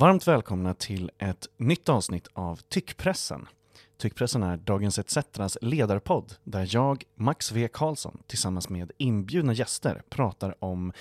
[0.00, 3.48] Varmt välkomna till ett nytt avsnitt av Tyckpressen.
[3.98, 10.64] Tyckpressen är Dagens ETCs ledarpodd där jag, Max V Karlsson, tillsammans med inbjudna gäster pratar
[10.64, 10.92] om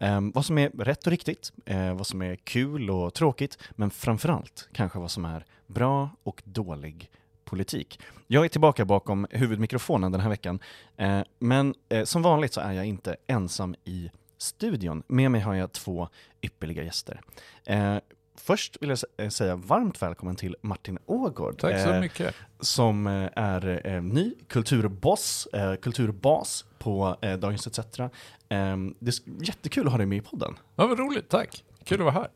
[0.00, 3.90] eh, vad som är rätt och riktigt, eh, vad som är kul och tråkigt, men
[3.90, 7.10] framförallt kanske vad som är bra och dålig
[7.44, 8.00] politik.
[8.26, 10.60] Jag är tillbaka bakom huvudmikrofonen den här veckan,
[10.96, 15.02] eh, men eh, som vanligt så är jag inte ensam i studion.
[15.06, 16.08] Med mig har jag två
[16.42, 17.20] ypperliga gäster.
[17.64, 17.96] Eh,
[18.44, 21.58] Först vill jag eh, säga varmt välkommen till Martin Ågård.
[21.58, 22.34] Tack så mycket.
[22.60, 28.00] som eh, är eh, ny kulturboss, eh, kulturbas på eh, Dagens ETC.
[28.48, 30.58] Ehm, det är jättekul att ha dig med i podden.
[30.76, 31.64] Ja, vad roligt, tack.
[31.84, 32.28] Kul att vara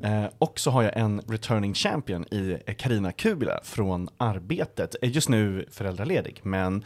[0.00, 0.24] här.
[0.24, 4.96] Eh, och så har jag en returning champion i Karina Kubila från Arbetet.
[5.02, 6.84] Just nu föräldraledig, men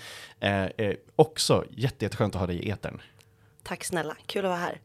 [1.17, 3.01] också jätte, jätteskönt att ha dig i etern.
[3.63, 4.81] Tack snälla, kul att vara här.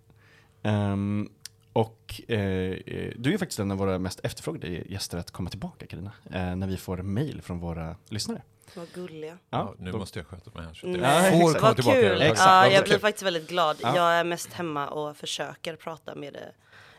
[0.63, 1.29] Um,
[1.73, 2.77] och eh,
[3.15, 6.67] du är faktiskt en av våra mest efterfrågade gäster att komma tillbaka Karina, eh, när
[6.67, 8.41] vi får mail från våra lyssnare.
[8.75, 9.31] Vad gulliga.
[9.31, 9.97] Ja, ja nu då.
[9.97, 10.73] måste jag sköta mig här.
[10.73, 11.01] Så mm.
[11.01, 12.01] jag får komma tillbaka.
[12.01, 12.21] Kul.
[12.21, 12.39] Exakt.
[12.39, 13.77] Ja, jag blir faktiskt väldigt glad.
[13.81, 13.95] Ja.
[13.95, 16.41] Jag är mest hemma och försöker prata med eh,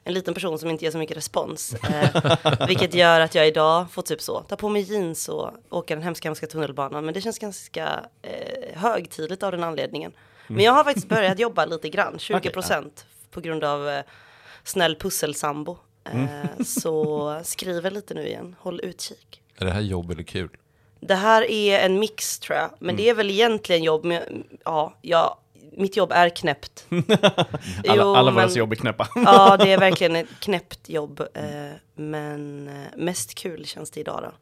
[0.04, 1.74] en liten person som inte ger så mycket respons.
[1.90, 5.94] Eh, vilket gör att jag idag får typ så, ta på mig jeans och åka
[5.94, 7.04] den hemska, hemska tunnelbanan.
[7.04, 10.12] Men det känns ganska eh, högtidligt av den anledningen.
[10.46, 10.64] Men mm.
[10.64, 13.30] jag har faktiskt börjat jobba lite grann, 20 procent, okay.
[13.30, 14.02] på grund av eh,
[14.64, 15.78] snäll pusselsambo.
[16.04, 16.24] Mm.
[16.24, 19.42] Eh, så skriver lite nu igen, håll utkik.
[19.56, 20.50] Är det här jobb eller kul?
[21.00, 22.96] Det här är en mix tror jag, men mm.
[22.96, 24.04] det är väl egentligen jobb.
[24.04, 25.40] Men, ja, ja,
[25.72, 26.86] mitt jobb är knäppt.
[26.90, 29.08] alla jo, alla våra jobb är knäppa.
[29.14, 31.20] ja, det är verkligen ett knäppt jobb.
[31.34, 31.44] Eh,
[31.94, 34.32] men eh, mest kul känns det idag då.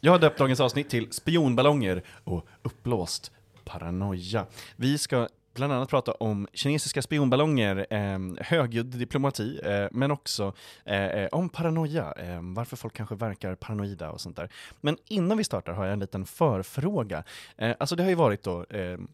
[0.00, 3.30] Jag har döpt dagens avsnitt till spionballonger och uppblåst
[3.64, 4.46] paranoia.
[4.76, 11.04] Vi ska bland annat prata om kinesiska spionballonger, eh, högljudd diplomati, eh, men också eh,
[11.04, 14.52] eh om paranoia, eh, varför folk kanske verkar paranoida och sånt där.
[14.80, 17.24] Men innan vi startar har jag en liten förfråga.
[17.56, 19.08] Eh, alltså det har ju varit då ehm,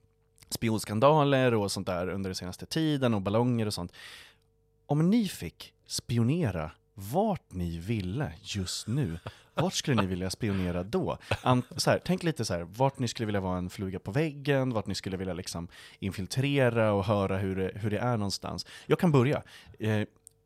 [0.48, 3.92] spionskandaler och sånt där under den senaste tiden och ballonger och sånt.
[4.86, 9.19] Om ni fick spionera vart ni ville just nu,
[9.54, 11.18] vart skulle ni vilja spionera då?
[11.42, 14.10] An, så här, tänk lite så här, vart ni skulle vilja vara en fluga på
[14.10, 15.68] väggen, vart ni skulle vilja liksom
[15.98, 18.66] infiltrera och höra hur det, hur det är någonstans.
[18.86, 19.42] Jag kan börja.
[19.78, 20.04] Eh,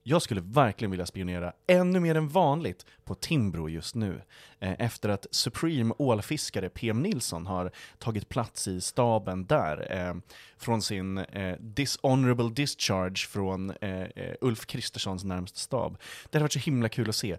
[0.09, 4.23] jag skulle verkligen vilja spionera ännu mer än vanligt på Timbro just nu.
[4.61, 9.93] Eh, efter att Supreme ålfiskare PM Nilsson har tagit plats i staben där.
[9.93, 10.15] Eh,
[10.59, 15.99] från sin eh, dishonorable discharge från eh, eh Ulf Kristerssons närmsta stab.
[16.31, 17.37] Det hade varit så himla kul att se.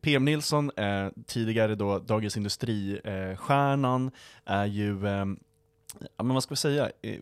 [0.00, 4.06] PM Nilsson, eh, tidigare då Dagens Industri-stjärnan,
[4.46, 5.26] eh, är ju, eh,
[6.16, 7.20] ja, men vad ska vi säga, eh,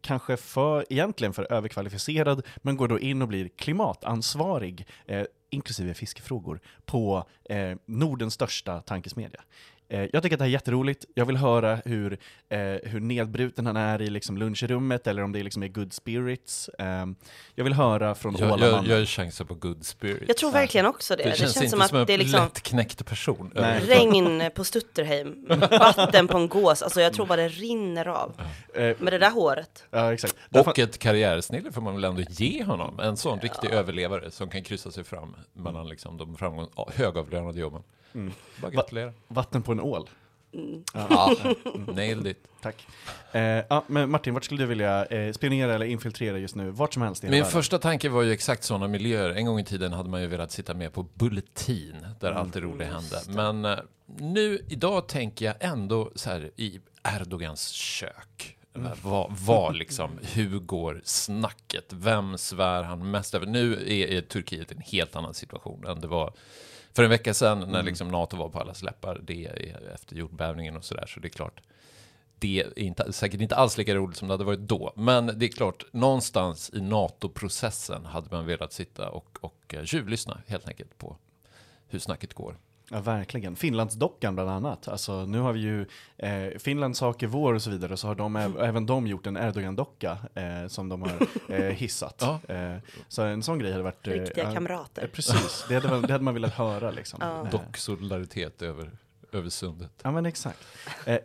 [0.00, 6.60] kanske för, egentligen för överkvalificerad, men går då in och blir klimatansvarig, eh, inklusive fiskefrågor,
[6.84, 9.40] på eh, Nordens största tankesmedja.
[9.90, 11.04] Eh, jag tycker att det här är jätteroligt.
[11.14, 12.18] Jag vill höra hur,
[12.48, 16.68] eh, hur nedbruten han är i liksom lunchrummet, eller om det liksom är good spirits.
[16.68, 17.06] Eh,
[17.54, 18.90] jag vill höra från jag, Ålamannen.
[18.90, 20.24] Jag, jag chansar på good spirits.
[20.28, 21.22] Jag tror verkligen också det.
[21.22, 23.52] Det, det känns, känns inte som, att det är liksom lättknäckt person.
[23.54, 23.80] Nej.
[23.86, 26.82] Regn på Stutterheim, vatten på en gås.
[26.82, 28.32] Alltså jag tror bara det rinner av.
[28.74, 29.84] Med det där håret.
[29.90, 30.36] Ja, exakt.
[30.50, 33.00] Och ett karriärsnille får man väl ändå ge honom.
[33.00, 33.44] En sån ja.
[33.44, 37.82] riktig överlevare som kan kryssa sig fram mellan liksom de framgång, högavlönade jobben.
[38.14, 38.32] Mm.
[38.60, 39.06] Bara gratulera.
[39.06, 40.08] Va vatten på en ål.
[40.54, 40.84] Mm.
[40.94, 41.36] Ja,
[41.86, 42.48] nailed it.
[42.62, 42.86] Tack.
[43.32, 46.70] Eh, ja, men Martin, vart skulle du vilja eh, spionera eller infiltrera just nu?
[46.70, 47.46] Vart som helst Min världen.
[47.46, 49.30] första tanke var ju exakt sådana miljöer.
[49.30, 52.42] En gång i tiden hade man ju velat sitta med på Bulletin, där mm.
[52.42, 53.20] allt det roliga hände.
[53.28, 58.56] Men eh, nu, idag tänker jag ändå så här i Erdogans kök.
[58.76, 58.90] Mm.
[59.02, 61.92] Vad, vad liksom, hur går snacket?
[61.92, 63.46] Vem svär han mest över?
[63.46, 66.32] Nu är, är Turkiet en helt annan situation än det var
[66.98, 67.86] för en vecka sedan när mm.
[67.86, 69.44] liksom NATO var på allas läppar, det
[69.94, 71.60] efter jordbävningen och sådär, så det är klart,
[72.38, 74.92] det är inte, säkert inte alls lika roligt som det hade varit då.
[74.96, 80.40] Men det är klart, någonstans i NATO-processen hade man velat sitta och, och uh, tjuvlyssna
[80.46, 81.16] helt enkelt på
[81.88, 82.56] hur snacket går.
[82.90, 83.56] Ja, verkligen.
[83.56, 84.88] Finlandsdockan bland annat.
[84.88, 85.86] Alltså, nu har vi ju
[86.16, 89.36] eh, Finlands sak är vår och så vidare, så har de, även de gjort en
[89.36, 92.14] Erdogan-docka eh, som de har eh, hissat.
[92.20, 92.54] ja.
[92.54, 92.76] eh,
[93.08, 94.06] så en sån grej hade varit...
[94.06, 95.10] Eh, Riktiga kamrater.
[95.12, 97.18] precis, det hade, det hade man velat höra liksom.
[97.22, 97.46] Ja.
[97.50, 98.90] Dock-solidaritet över,
[99.32, 99.92] över sundet.
[100.02, 100.64] Ja men exakt.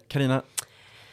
[0.08, 0.42] Karina eh,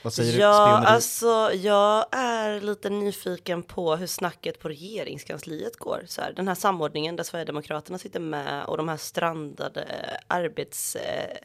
[0.03, 0.55] vad säger ja, du?
[0.55, 0.87] Spioneri?
[0.87, 6.03] alltså jag är lite nyfiken på hur snacket på regeringskansliet går.
[6.07, 9.87] Så här, den här samordningen där Sverigedemokraterna sitter med och de här strandade
[10.27, 10.97] arbets...
[10.97, 11.37] Eh,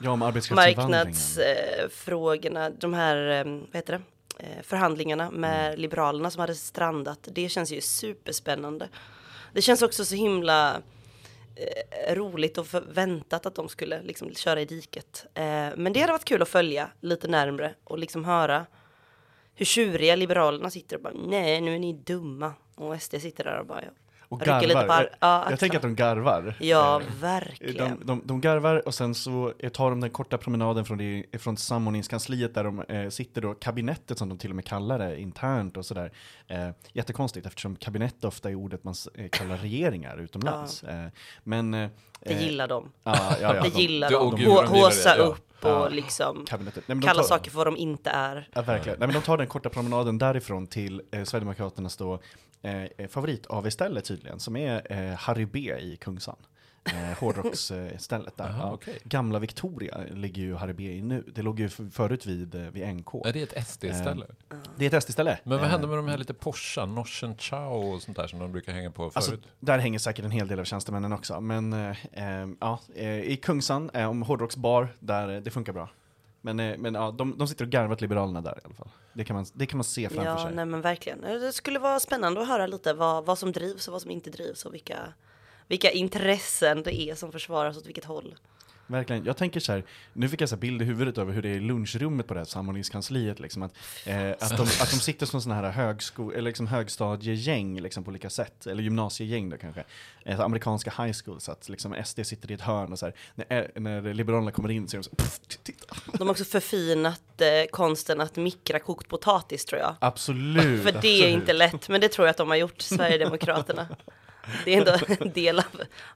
[0.00, 4.02] ja, marknadsfrågorna, de här, eh, vad heter det?
[4.38, 5.80] Eh, förhandlingarna med mm.
[5.80, 7.28] Liberalerna som hade strandat.
[7.32, 8.88] Det känns ju superspännande.
[9.52, 10.82] Det känns också så himla
[11.56, 15.26] Eh, roligt och förväntat att de skulle liksom köra i diket.
[15.34, 18.66] Eh, men det hade varit kul att följa lite närmre och liksom höra
[19.54, 22.52] hur tjuriga Liberalerna sitter och bara nej, nu är ni dumma.
[22.74, 23.90] Och SD sitter där och bara ja.
[24.28, 24.60] Och garvar.
[24.60, 26.54] Lite par, ja, jag tänker att de garvar.
[26.60, 27.98] Ja, eh, verkligen.
[27.98, 31.56] De, de, de, garvar och sen så tar de den korta promenaden från, det, från
[31.56, 35.76] samordningskansliet där de eh, sitter då, kabinettet som de till och med kallar det internt
[35.76, 36.12] och sådär.
[36.48, 40.84] Eh, jättekonstigt eftersom kabinett ofta är ordet man eh, kallar regeringar utomlands.
[40.86, 40.92] Ja.
[40.92, 41.06] Eh,
[41.42, 41.90] men eh,
[42.20, 42.92] det gillar de.
[43.02, 44.30] Ja, ja, ja, det gillar de.
[44.30, 44.44] de.
[44.44, 48.48] de Håsa upp och liksom Nej, kalla tar, saker för vad de inte är.
[48.52, 48.98] Ja, verkligen.
[48.98, 52.20] Nej, men de tar den korta promenaden därifrån till eh, Sverigedemokraternas då,
[52.64, 56.36] eh, favorit-AV-ställe tydligen, som är eh, Harry B i Kungsan
[56.84, 58.44] eh, hårdrocksstället där.
[58.48, 58.94] Aha, okay.
[59.04, 61.24] Gamla Victoria ligger ju Harry B i nu.
[61.34, 63.14] Det låg ju förut vid, eh, vid NK.
[63.26, 64.26] Är det ett SD-ställe?
[64.50, 65.38] Eh, det är ett SD-ställe.
[65.44, 68.52] Men vad hände med de här lite Porsche, Norsen Chow och sånt där som de
[68.52, 69.16] brukar hänga på förut?
[69.16, 71.40] Alltså, där hänger säkert en hel del av tjänstemännen också.
[71.40, 75.88] Men eh, eh ja, eh, i Kungsan, eh, om hårdrocksbar, där det funkar bra.
[76.44, 78.88] Men, men ja, de, de sitter och garvar åt Liberalerna där i alla fall.
[79.12, 80.44] Det kan man, det kan man se framför ja, sig.
[80.44, 81.20] Ja, nej men verkligen.
[81.20, 84.30] Det skulle vara spännande att höra lite vad, vad som drivs och vad som inte
[84.30, 84.98] drivs och vilka
[85.68, 88.34] vilka intressen det är som försvaras åt vilket håll.
[88.86, 89.24] Verkligen.
[89.24, 91.54] Jag tänker så här, nu fick jag så bild i huvudet över hur det är
[91.54, 93.40] i lunchrummet på det här samordningskansliet.
[93.40, 93.72] Liksom, att,
[94.06, 98.08] eh, att, de, att de sitter som sådana här högsko, eller liksom högstadiegäng liksom, på
[98.08, 99.84] olika sätt, eller gymnasiegäng då kanske.
[100.24, 103.62] Eh, amerikanska high schools, att liksom, SD sitter i ett hörn och så här, när,
[103.74, 105.10] eh, när Liberalerna kommer in så är de så
[105.62, 105.83] titta.
[106.18, 109.94] De har också förfinat eh, konsten att mikra kokt potatis tror jag.
[110.00, 110.82] Absolut.
[110.82, 111.24] För det absolut.
[111.24, 113.86] är inte lätt, men det tror jag att de har gjort, Sverigedemokraterna.
[114.64, 115.64] Det är ändå en del av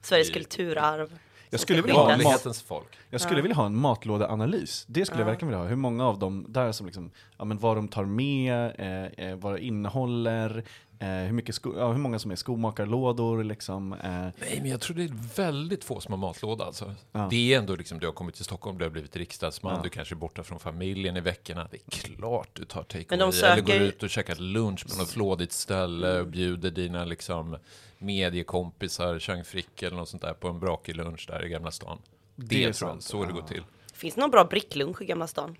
[0.02, 1.18] Sveriges kulturarv.
[1.50, 2.98] Jag skulle, vilja ha, mat, folk.
[3.10, 3.42] jag skulle ja.
[3.42, 4.84] vilja ha en matlådeanalys.
[4.88, 5.26] Det skulle ja.
[5.26, 5.68] jag verkligen vilja ha.
[5.68, 9.36] Hur många av dem där som liksom, ja men vad de tar med, eh, eh
[9.36, 10.64] vad det innehåller,
[10.98, 13.92] eh, hur, mycket sko, ja, hur många som är skomakarlådor liksom.
[13.92, 13.98] Eh.
[14.00, 16.94] Nej, men jag tror det är väldigt få som har matlåda alltså.
[17.12, 17.28] Ja.
[17.30, 20.14] Det är ändå liksom, du har kommit till Stockholm, du har blivit riksdagsman, du kanske
[20.14, 21.68] är borta från familjen i veckorna.
[21.70, 23.52] Det är klart du tar take söker...
[23.52, 27.56] eller går ut och käkar lunch på något flådigt ställe och bjuder dina liksom
[27.98, 31.98] mediekompisar, Chang Frick eller något sånt där på en brakig lunch där i Gamla stan.
[32.36, 33.62] Det, det är jag, så det går till.
[33.92, 35.56] Finns det någon bra bricklunch i Gamla stan?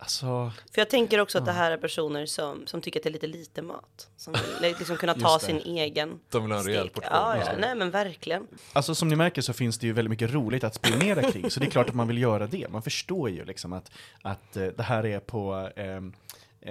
[0.00, 3.08] Alltså, För jag tänker också att det här är personer som, som tycker att det
[3.08, 4.08] är lite lite mat.
[4.16, 7.10] Som vill liksom kunna ta sin egen De vill ha en rejäl portion.
[7.12, 8.46] Ja, ja, nej men verkligen.
[8.72, 11.60] Alltså som ni märker så finns det ju väldigt mycket roligt att spionera kring, så
[11.60, 12.66] det är klart att man vill göra det.
[12.70, 13.90] Man förstår ju liksom att,
[14.22, 15.96] att eh, det här är på eh,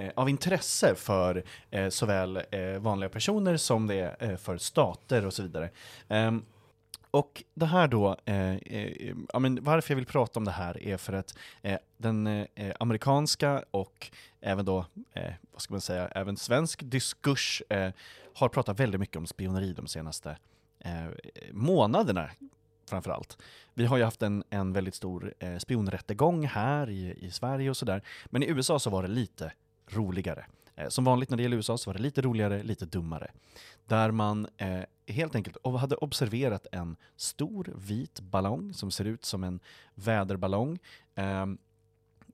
[0.04, 5.26] eh, av intresse för eh, såväl eh, vanliga personer som det är eh, för stater
[5.26, 5.70] och så vidare.
[7.18, 10.82] Och det här då, eh, eh, ja, men varför jag vill prata om det här
[10.82, 14.10] är för att eh, den eh, amerikanska och
[14.40, 17.92] även då, eh, vad ska man säga, även svensk diskurs eh,
[18.34, 20.36] har pratat väldigt mycket om spioneri de senaste
[20.78, 21.06] eh,
[21.52, 22.30] månaderna
[22.88, 23.38] framförallt.
[23.74, 27.76] Vi har ju haft en, en väldigt stor eh, spionrättegång här i, i Sverige och
[27.76, 29.52] sådär, men i USA så var det lite
[29.88, 30.44] roligare.
[30.78, 33.30] Eh, som vanligt när det gäller USA så var det lite roligare, lite dummare.
[33.86, 39.44] Där man eh, helt enkelt hade observerat en stor vit ballong som ser ut som
[39.44, 39.60] en
[39.94, 40.78] väderballong.
[41.14, 41.46] Eh,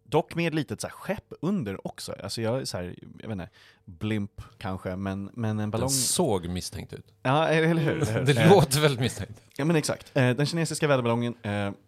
[0.03, 2.15] dock med ett litet så här, skepp under också.
[2.23, 3.49] Alltså jag så här, jag vet inte,
[3.85, 5.89] blimp kanske, men, men en ballong...
[5.89, 7.13] Den såg misstänkt ut.
[7.23, 7.93] Ja, eller hur?
[7.93, 8.25] Eller hur?
[8.35, 9.41] Det eh, låter väldigt misstänkt.
[9.57, 10.17] Ja, men exakt.
[10.17, 11.35] Eh, den kinesiska väderballongen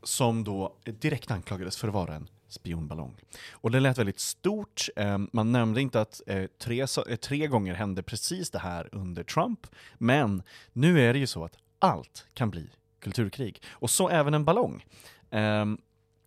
[0.02, 3.16] som då direkt anklagades för att vara en spionballong.
[3.50, 4.88] Och det lät väldigt stort.
[4.96, 9.22] Ehm, man nämnde inte att eh, tre, eh, tre gånger hände precis det här under
[9.22, 9.66] Trump,
[9.98, 12.70] men nu är det ju så att allt kan bli
[13.00, 13.62] kulturkrig.
[13.68, 14.84] Och så även en ballong.
[15.30, 15.78] Ehm,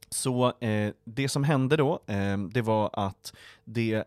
[0.09, 3.33] så eh, det som hände då, ehm, det var att
[3.63, 4.03] det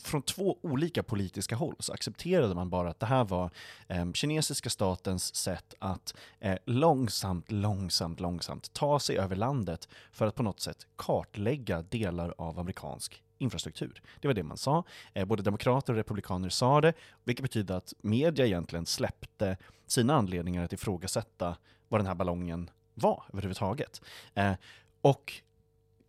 [0.00, 3.50] från två olika politiska håll så accepterade man bara att det här var
[3.88, 10.34] eh, kinesiska statens sätt att eh, långsamt, långsamt, långsamt ta sig över landet för att
[10.34, 14.02] på något sätt kartlägga delar av amerikansk infrastruktur.
[14.20, 14.84] Det var det man sa.
[15.14, 16.92] Eh, både demokrater och republikaner sa det,
[17.24, 21.56] vilket betyder att media egentligen släppte sina anledningar att ifrågasätta
[21.88, 24.00] vad den här ballongen var överhuvudtaget.
[24.34, 24.52] Eh,
[25.00, 25.42] och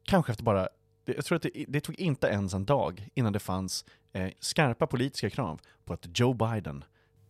[0.04, 0.70] kanske efter bara
[1.16, 4.88] jag tror att det, det, tog inte ens en dag innan det fanns eh, skarpa
[4.88, 6.84] politiska krav på att Joe Biden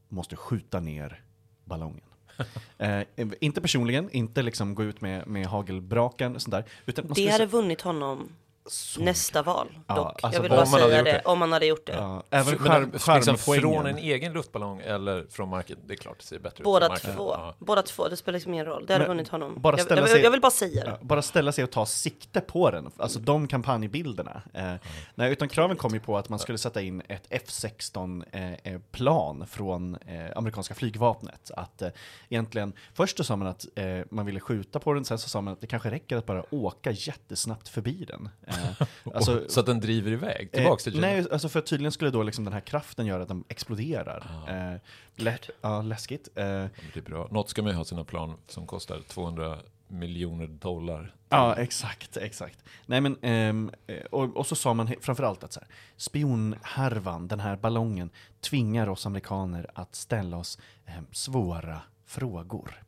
[0.10, 1.24] måste skjuta ner
[1.66, 2.06] ballongen.
[2.78, 3.02] eh,
[3.40, 6.66] inte personligen, inte liksom gå ut med, med hagelbraken och sånt där.
[6.86, 8.30] Utan det hade vunnit honom
[8.66, 10.24] så nästa val ja, dock.
[10.24, 11.94] Alltså, jag vill bara säga det, det, om man hade gjort det.
[11.94, 16.20] Ja, även skärm, skärm liksom från en egen luftballong eller från marken, det är klart
[16.20, 17.02] det ser bättre Båda ut.
[17.02, 17.34] Två.
[17.38, 17.56] Ja.
[17.60, 18.86] Båda två, det spelar liksom ingen roll.
[18.86, 19.54] Det hade vunnit honom.
[19.58, 20.98] Bara jag, jag, sig, jag, vill bara säga det.
[21.02, 24.42] bara ställa sig och ta sikte på den, alltså de kampanjbilderna.
[24.54, 24.80] Eh, mm.
[25.16, 29.96] nej, utan kraven kom ju på att man skulle sätta in ett F16-plan eh, från
[29.96, 31.52] eh, amerikanska flygvapnet.
[31.56, 31.90] Att eh,
[32.30, 35.42] egentligen, först så sa man att eh, man ville skjuta på den, sen så sa
[35.42, 38.30] man att det kanske räcker att bara åka jättesnabbt förbi den.
[38.52, 41.08] Eh, alltså, så att den driver iväg tillbaks till Kina?
[41.08, 44.44] Nej, alltså för tydligen skulle då liksom den här kraften göra att den exploderar.
[44.48, 44.52] Ah.
[44.52, 44.80] Eh,
[45.16, 46.28] lä ja, läskigt.
[46.36, 47.28] Eh, det är bra.
[47.32, 51.16] Något ska man ju ha sina plan som kostar 200 miljoner dollar.
[51.30, 52.64] Ja, exakt, exakt.
[52.86, 53.72] Nej men, ehm,
[54.12, 58.10] och, och, så sa man framförallt att så här, spionhärvan, den här ballongen,
[58.42, 62.84] tvingar oss amerikaner att ställa oss eh, svåra frågor.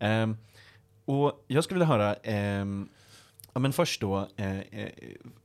[0.00, 0.38] Um,
[1.04, 2.14] och jag skulle vilja höra,
[2.60, 2.88] um,
[3.56, 4.90] ja men först då, eh, eh,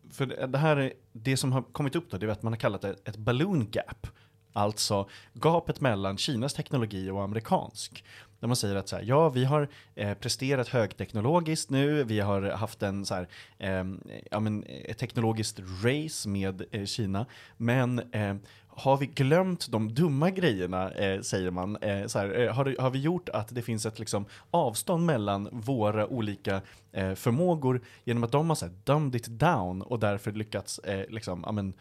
[0.10, 2.82] för det här, det som har kommit upp då, det är att man har kallat
[2.82, 4.08] det ett balloon gap.
[4.54, 8.04] Alltså gapet mellan Kinas teknologi och amerikansk.
[8.40, 12.42] Där man säger att så här, ja, vi har eh, presterat högteknologiskt nu, vi har
[12.42, 13.28] haft en, så här,
[13.58, 13.86] eh,
[14.32, 17.26] ja, men, ett teknologiskt race med eh, Kina,
[17.58, 18.36] men eh,
[18.76, 21.76] har vi glömt de dumma grejerna, eh, säger man.
[21.76, 25.50] Eh, så här, eh, har, har, vi gjort att det finns ett liksom, avstånd mellan
[25.52, 26.62] våra olika
[26.92, 31.10] eh, förmågor genom att de har så här, dumbed it down och därför lyckats eh,
[31.10, 31.74] liksom, amen,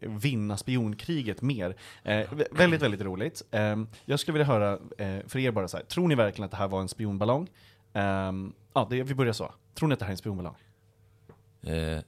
[0.00, 1.76] vinna spionkriget mer.
[2.02, 3.42] Eh, väldigt, väldigt roligt.
[3.50, 6.50] Ehm, jag skulle vilja höra eh, för er bara så här, tror ni verkligen att
[6.50, 7.48] det här var en spionballong?
[7.92, 9.54] Ehm, ja, det, vi börjar så.
[9.74, 10.54] Tror ni att det här är en spionballong?
[11.62, 12.00] Eh,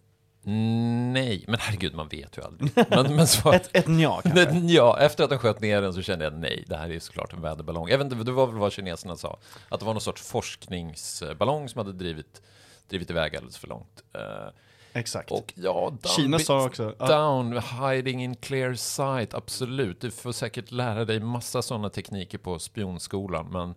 [1.13, 2.71] Nej, men herregud, man vet ju aldrig.
[2.91, 4.59] Men, men så, ett, ett nja kanske?
[4.59, 7.33] Ja, efter att de sköt ner den så kände jag nej, det här är såklart
[7.33, 7.89] en väderballong.
[7.89, 9.39] Jag vet inte, det var väl vad kineserna sa,
[9.69, 12.43] att det var någon sorts forskningsballong som hade drivit,
[12.89, 14.03] drivit iväg alldeles för långt.
[14.17, 14.51] Uh,
[14.93, 15.31] Exakt.
[15.31, 16.95] Och ja, Kina sa också...
[16.99, 20.01] Down, hiding in clear sight, absolut.
[20.01, 23.75] Du får säkert lära dig massa sådana tekniker på spionskolan, men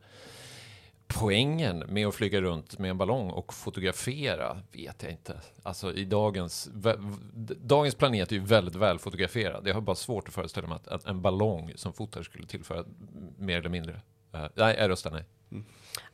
[1.19, 5.41] poängen med att flyga runt med en ballong och fotografera vet jag inte.
[5.63, 6.69] Alltså i dagens,
[7.57, 9.67] dagens planet är ju väldigt väl fotograferad.
[9.67, 12.85] Jag har bara svårt att föreställa mig att, att en ballong som fotar skulle tillföra
[13.37, 13.93] mer eller mindre.
[14.35, 15.25] Uh, nej, jag röstar nej.
[15.51, 15.65] Mm.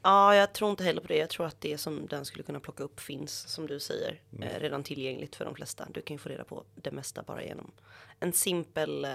[0.02, 1.18] Ja, jag tror inte heller på det.
[1.18, 4.44] Jag tror att det som den skulle kunna plocka upp finns, som du säger, mm.
[4.44, 5.88] eh, redan tillgängligt för de flesta.
[5.94, 7.72] Du kan ju få reda på det mesta bara genom
[8.20, 9.12] en simpel eh,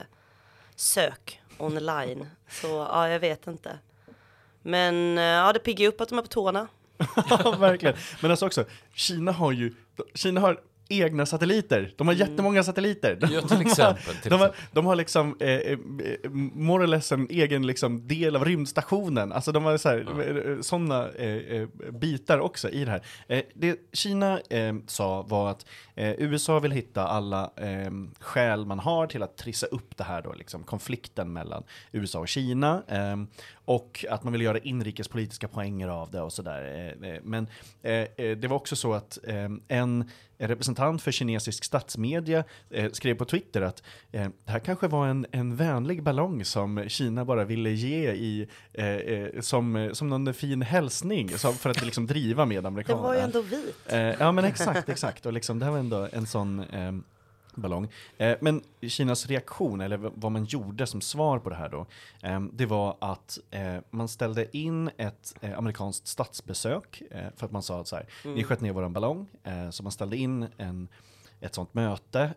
[0.74, 2.26] sök online.
[2.48, 3.78] Så ja, jag vet inte.
[4.62, 6.68] Men eh, ja, det piggar upp att de är på tårna.
[7.30, 7.96] ja, verkligen.
[8.20, 8.64] Men alltså också,
[8.94, 9.74] Kina har ju,
[10.14, 10.60] Kina har
[10.92, 11.94] egna satelliter.
[11.96, 12.28] De har mm.
[12.28, 13.16] jättemånga satelliter.
[13.16, 14.14] De, ja, till exempel.
[14.22, 15.78] Till de, har, de har liksom, eh, eh,
[16.52, 19.32] more or less en egen liksom, del av rymdstationen.
[19.32, 20.62] Alltså de har så mm.
[20.62, 23.02] sådana eh, eh, bitar också i det här.
[23.26, 25.66] Eh, det Kina eh, sa var att
[25.96, 27.90] USA vill hitta alla eh,
[28.20, 32.28] skäl man har till att trissa upp det här då, liksom, konflikten mellan USA och
[32.28, 32.82] Kina.
[33.64, 36.94] Och att man vill göra inrikespolitiska poänger av det och sådär.
[37.22, 37.46] men
[38.16, 39.18] det var också så att
[39.68, 40.10] en
[40.48, 45.26] representant för kinesisk statsmedia eh, skrev på Twitter att eh, det här kanske var en,
[45.30, 50.62] en vänlig ballong som Kina bara ville ge i, eh, eh som, som någon fin
[50.62, 53.02] hälsning för att liksom driva med amerikanerna.
[53.02, 53.76] Det var ju ändå vit.
[53.86, 55.26] Eh, ja men exakt, exakt.
[55.26, 56.92] Och liksom, det här var ändå en sån eh,
[57.54, 57.88] ballong.
[58.16, 61.86] Eh, men Kinas reaktion, eller vad man gjorde som svar på det här då,
[62.22, 67.52] eh, det var att eh, man ställde in ett eh, amerikanskt statsbesök eh, för att
[67.52, 68.36] man sa att så här, mm.
[68.36, 70.88] ni sköt ner våran ballong, eh, så man ställde in en,
[71.40, 72.30] ett sånt möte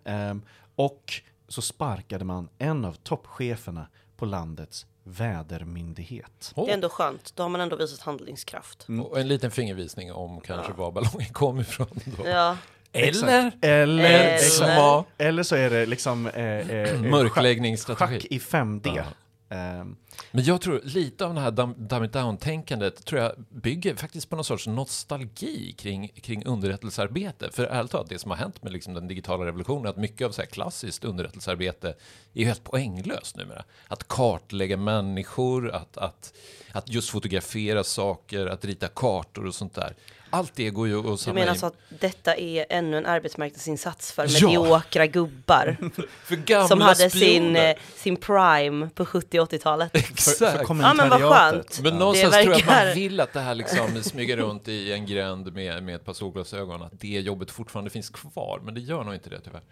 [0.75, 6.53] och så sparkade man en av toppcheferna på landets vädermyndighet.
[6.55, 8.87] Det är ändå skönt, då har man ändå visat handlingskraft.
[8.87, 9.05] Mm.
[9.05, 10.77] Och en liten fingervisning om kanske ja.
[10.77, 11.99] var ballongen kom ifrån.
[12.17, 12.27] Då.
[12.27, 12.57] Ja.
[12.95, 13.51] Eller?
[13.61, 18.19] Eller, eller, eller så är det liksom eh, eh, mörkläggningsstrategi.
[18.19, 18.95] Schack i 5D.
[18.95, 19.03] Ja.
[19.49, 19.97] Um,
[20.31, 24.35] men jag tror lite av det här dumb it down-tänkandet tror jag bygger faktiskt på
[24.35, 27.49] någon sorts nostalgi kring, kring underrättelsearbete.
[27.51, 30.31] För ärligt talat, det som har hänt med liksom den digitala revolutionen, att mycket av
[30.31, 31.95] så här klassiskt underrättelsearbete
[32.33, 33.63] är helt poänglöst numera.
[33.87, 36.33] Att kartlägga människor, att, att,
[36.71, 39.95] att just fotografera saker, att rita kartor och sånt där.
[40.35, 44.11] Allt det går ju att samla Du menar så att detta är ännu en arbetsmarknadsinsats
[44.11, 44.47] för ja.
[44.47, 45.77] mediokra gubbar?
[46.23, 49.91] för gamla Som hade sin, eh, sin prime på 70 80-talet.
[49.95, 50.37] Exakt.
[50.37, 51.79] För, för ja men vad skönt.
[51.83, 52.43] Men någonstans verkar...
[52.43, 55.83] tror jag att man vill att det här liksom smyger runt i en gränd med,
[55.83, 58.61] med ett par solglasögon, att det jobbet fortfarande finns kvar.
[58.63, 59.63] Men det gör nog inte det tyvärr.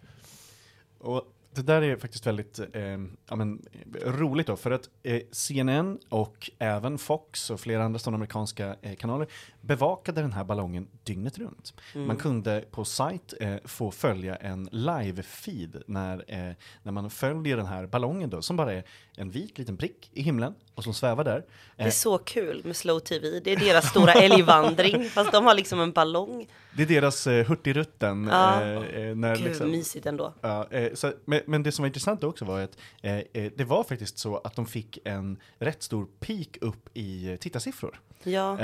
[1.00, 1.24] Och
[1.56, 2.82] det där är faktiskt väldigt eh,
[3.30, 3.62] ja, men,
[4.06, 8.96] roligt då, för att eh, CNN och även Fox och flera andra stora amerikanska eh,
[8.96, 9.28] kanaler
[9.62, 11.74] bevakade den här ballongen dygnet runt.
[11.96, 12.08] Mm.
[12.08, 17.66] Man kunde på sajt eh, få följa en live-feed när, eh, när man följer den
[17.66, 18.84] här ballongen då, som bara är
[19.18, 21.46] en vit liten prick i himlen och som svävar där.
[21.76, 25.54] Det är så kul med slow tv, det är deras stora älgvandring, fast de har
[25.54, 26.48] liksom en ballong.
[26.76, 28.28] Det är deras eh, Hurtigruten.
[28.28, 28.62] Ja.
[28.64, 30.34] Eh, när Gud, liksom, mysigt ändå.
[30.42, 33.64] Ja, eh, så, men, men, det som var intressant också var att eh, eh, det
[33.64, 38.00] var faktiskt så att de fick en rätt stor peak upp i eh, tittarsiffror.
[38.24, 38.58] Ja,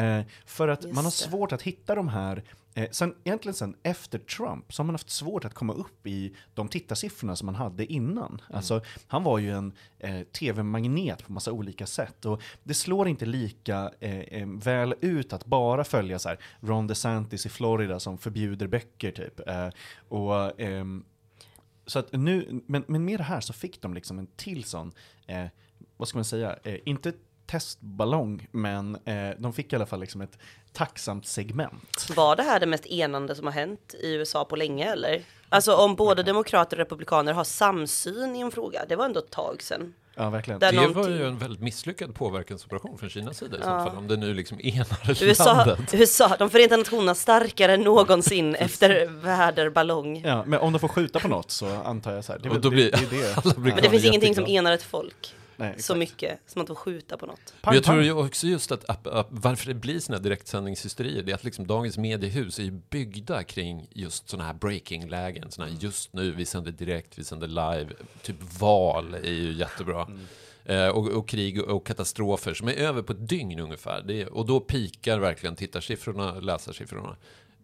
[0.46, 4.74] för att man har svårt att hitta de här Eh, sen, egentligen sen efter Trump
[4.74, 8.28] så har man haft svårt att komma upp i de tittarsiffrorna som man hade innan.
[8.28, 8.42] Mm.
[8.58, 13.26] Alltså, han var ju en eh, tv-magnet på massa olika sätt och det slår inte
[13.26, 18.18] lika eh, eh, väl ut att bara följa så här, Ron DeSantis i Florida som
[18.18, 19.48] förbjuder böcker typ.
[19.48, 19.70] Eh,
[20.08, 21.06] och, ehm,
[21.86, 24.92] så att nu, men, men med det här så fick de liksom en till sån,
[25.28, 25.46] eh,
[25.98, 27.14] vad ska man säga, inte
[27.50, 30.38] testballong, men eh, de fick i alla fall liksom ett
[30.74, 32.08] tacksamt segment.
[32.16, 35.22] Var det här det mest enande som har hänt i USA på länge eller?
[35.50, 39.32] Alltså om både demokrater och republikaner har samsyn i en fråga, det var ändå ett
[39.32, 39.94] tag sedan.
[40.16, 40.60] Ja, verkligen.
[40.60, 41.02] det någonting...
[41.02, 43.66] var ju en väldigt misslyckad påverkansoperation från Kinas sida i ja.
[43.66, 45.94] så fall, om det nu liksom enar USA, landet.
[45.94, 50.22] USA, de Förenta Nationerna starkare än någonsin efter väderballong.
[50.26, 52.40] Ja, men om de får skjuta på något så antar jag så här.
[52.40, 53.58] Det, och då blir, det, det, det.
[53.58, 55.36] Men det finns ingenting som enar ett folk.
[55.60, 57.54] Nej, så mycket som att få skjuta på något.
[57.62, 61.24] Men jag tror ju också just att, att, att varför det blir såna här direktsändningshysterier,
[61.24, 65.72] det är att liksom dagens mediehus är ju byggda kring just sådana här breaking-lägen, sådana
[65.72, 67.88] här just nu, vi sänder direkt, vi sänder live,
[68.22, 70.04] typ val är ju jättebra.
[70.06, 70.20] Mm.
[70.66, 74.02] Eh, och, och, krig och katastrofer som är över på ett dygn ungefär.
[74.02, 77.16] Det, och då pikar verkligen tittarsiffrorna, läsarsiffrorna.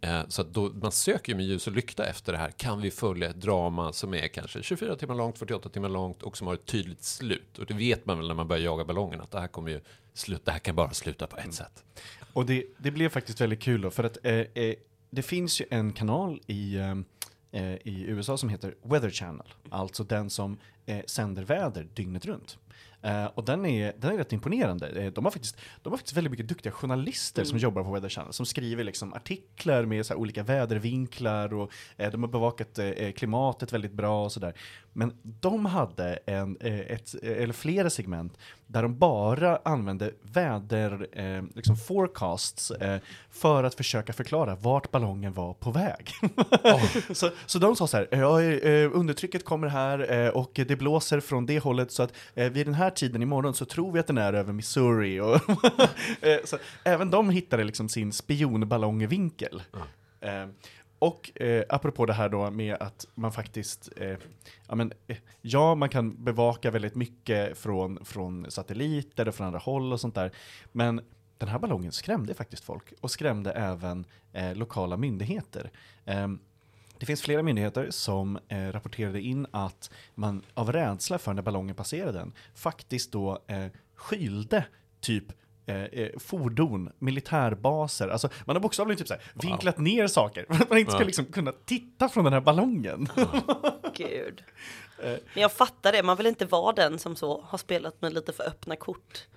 [0.06, 2.52] Eh, så då, man söker ju med ljus och lykta efter det här.
[2.52, 6.38] Kan vi följa ett drama som är kanske 24 timmar långt, 48 timmar långt och
[6.38, 7.58] som har ett tydligt slut?
[7.58, 9.82] Och det vet man väl när man börjar jaga ballongen att det här kommer ju
[10.14, 11.54] sluta, det här kan bara sluta på ett mm.
[11.54, 11.84] sätt.
[12.34, 14.76] Och det, det blev faktiskt väldigt kul då, för att eh, eh,
[15.10, 16.92] det finns ju en kanal i eh,
[17.52, 22.58] eh i USA som heter Weather Channel, alltså den som eh, sänder väder dygnet runt.
[23.06, 24.88] Uh, och den är, den är rätt imponerande.
[24.88, 27.50] Eh, de har faktiskt, de har faktiskt väldigt mycket duktiga journalister mm.
[27.50, 31.72] som jobbar på Weather Channel, som skriver liksom artiklar med så olika vädervinklar och
[32.02, 34.54] uh, de har bevakat uh, klimatet väldigt bra och sådär.
[34.98, 41.08] Men de hade en, ett, eller flera segment där de bara använde väder,
[41.56, 42.72] liksom forecasts,
[43.30, 46.12] för att försöka förklara vart ballongen var på väg.
[46.64, 46.86] oh.
[47.14, 48.16] så, så de sa så här,
[48.86, 53.22] undertrycket kommer här och det blåser från det hållet så att vid den här tiden
[53.22, 55.20] imorgon så tror vi att den är över Missouri.
[55.20, 55.36] Och
[56.22, 59.62] eh, så även de hittade liksom sin spionballongvinkel.
[59.74, 59.88] Mm.
[61.00, 64.18] Och eh, apropå det här då med att man faktiskt, eh,
[64.68, 69.60] ja, men, eh, ja man kan bevaka väldigt mycket från, från satelliter och från andra
[69.60, 70.32] håll och sånt där.
[70.72, 71.02] Men
[71.38, 75.72] den här ballongen skrämde faktiskt folk och skrämde även eh, lokala myndigheter.
[76.06, 76.40] Ehm,
[77.00, 81.76] det finns flera myndigheter som eh, rapporterade in att man av rädsla för när ballongen
[81.76, 84.66] passerade den faktiskt då eh, skylde
[85.00, 85.26] typ
[85.68, 88.08] Eh, eh, fordon, militärbaser.
[88.08, 89.50] Alltså, man har bokstavligen typ så wow.
[89.50, 93.10] vinklat ner saker för att man inte ska liksom kunna titta från den här ballongen.
[93.94, 94.44] Gud.
[95.04, 95.10] Eh.
[95.34, 98.34] Men jag fattar det, man vill inte vara den som så har spelat med lite
[98.34, 99.28] för öppna kort.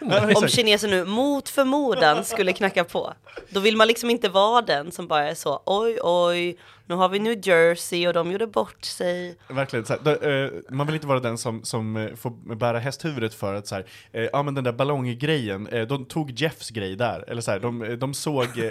[0.36, 3.12] Om kinesen nu mot förmodan skulle knacka på,
[3.48, 7.08] då vill man liksom inte vara den som bara är så oj oj, nu har
[7.08, 9.38] vi New Jersey och de gjorde bort sig.
[9.48, 13.34] Verkligen, så här, eh, man vill inte vara den som, som eh, får bära hästhuvudet
[13.34, 17.24] för att så här, eh, ja men den där ballonggrejen, de tog Jeffs grej där,
[17.28, 18.46] eller så här, de, de såg,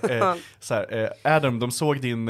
[0.60, 2.26] så här, Adam, de såg din,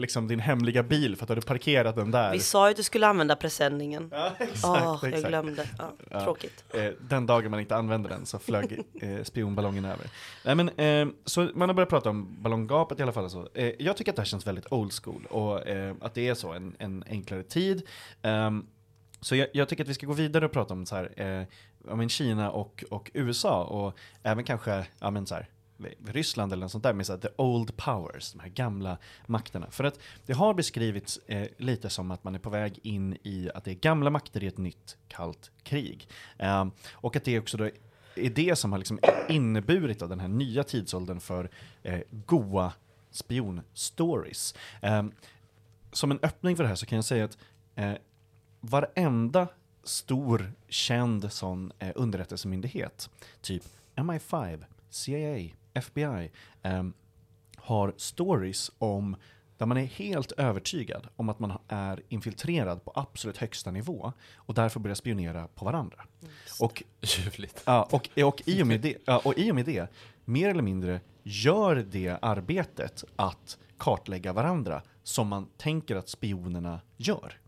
[0.00, 2.32] liksom din hemliga bil för att du hade parkerat den där.
[2.32, 4.08] Vi sa ju att du skulle använda presenningen.
[4.12, 5.14] Ja, exakt, oh, exakt.
[5.14, 5.68] Jag glömde,
[6.10, 6.64] ja, tråkigt.
[6.98, 8.80] Den dagen man inte använde den så flög
[9.22, 10.06] spionballongen över.
[10.44, 13.24] Nej men, så man har börjat prata om ballonggapet i alla fall.
[13.24, 13.48] Alltså.
[13.78, 16.52] jag tycker att det här känns väldigt old school och eh, att det är så,
[16.52, 17.82] en, en enklare tid.
[18.22, 18.66] Um,
[19.20, 21.46] så jag, jag, tycker att vi ska gå vidare och prata om så här, eh,
[21.92, 25.48] om Kina och, och USA och även kanske, ja men så här,
[26.06, 29.70] Ryssland eller något sånt där med så här, the old powers, de här gamla makterna.
[29.70, 33.50] För att det har beskrivits eh, lite som att man är på väg in i
[33.54, 36.08] att det är gamla makter i ett nytt kallt krig.
[36.38, 37.64] Eh, och att det också då
[38.16, 41.50] är det som har liksom inneburit av den här nya tidsåldern för
[41.82, 42.72] eh, goa
[43.14, 44.54] spionstories.
[44.82, 45.04] Eh,
[45.92, 47.38] som en öppning för det här så kan jag säga att
[47.74, 47.92] eh,
[48.60, 49.48] varenda
[49.84, 53.62] stor känd sån eh, underrättelsemyndighet, typ
[53.96, 56.30] MI5, CIA, FBI,
[56.62, 56.84] eh,
[57.56, 59.16] har stories om
[59.56, 64.54] där man är helt övertygad om att man är infiltrerad på absolut högsta nivå och
[64.54, 66.04] därför börjar spionera på varandra.
[66.60, 67.62] Och, Ljuvligt.
[67.66, 69.88] ja, och, och, i och med det, ja, och i och med det,
[70.24, 77.38] mer eller mindre gör det arbetet att kartlägga varandra som man tänker att spionerna gör.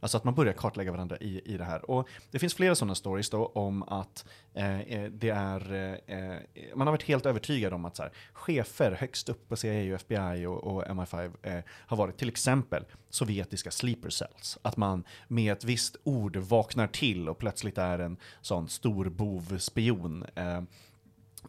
[0.00, 1.90] Alltså att man börjar kartlägga varandra i, i det här.
[1.90, 6.38] Och det finns flera sådana stories då om att eh, eh det är, eh, eh,
[6.74, 10.00] man har varit helt övertygad om att så här, chefer högst upp på CIA och
[10.00, 14.58] FBI och, och MI5 eh, har varit till exempel sovjetiska sleeper cells.
[14.62, 20.24] Att man med ett visst ord vaknar till och plötsligt är en sån stor bovspion.
[20.34, 20.62] Eh,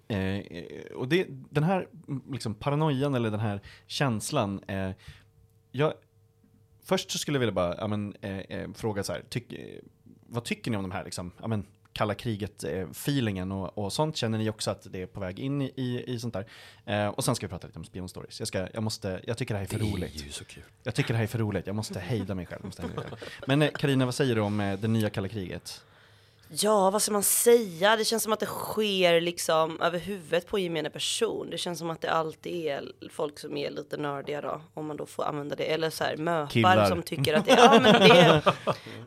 [0.07, 0.17] Eh,
[0.57, 1.87] Eh, och det, den här
[2.31, 4.91] liksom, paranoian eller den här känslan, eh,
[5.71, 5.93] jag,
[6.83, 9.79] först så skulle jag vilja bara ja, men, eh, eh fråga så här, tyck, eh,
[10.27, 14.17] vad tycker ni om de här liksom, ja, men, kalla kriget-feelingen och, och, sånt?
[14.17, 16.45] Känner ni också att det är på väg in i, i, i sånt där?
[16.85, 18.39] Eh, och sen ska vi prata lite om spionstories.
[18.39, 20.21] Jag, ska, jag, måste, jag tycker det här är för det roligt.
[20.21, 20.63] Är ju så kul.
[20.83, 22.65] Jag tycker det här är för roligt, jag måste hejda mig själv.
[22.65, 23.21] Måste hejda mig själv.
[23.47, 25.83] Men Karina, vad säger du om det nya kalla kriget?
[26.49, 27.95] Ja, vad ska man säga?
[27.95, 31.49] Det känns som att det sker liksom över huvudet på gemene person.
[31.49, 34.97] Det känns som att det alltid är folk som är lite nördiga då, om man
[34.97, 35.63] då får använda det.
[35.63, 36.89] Eller så här möpar Killar.
[36.89, 38.53] som tycker att det, ja, men det, är,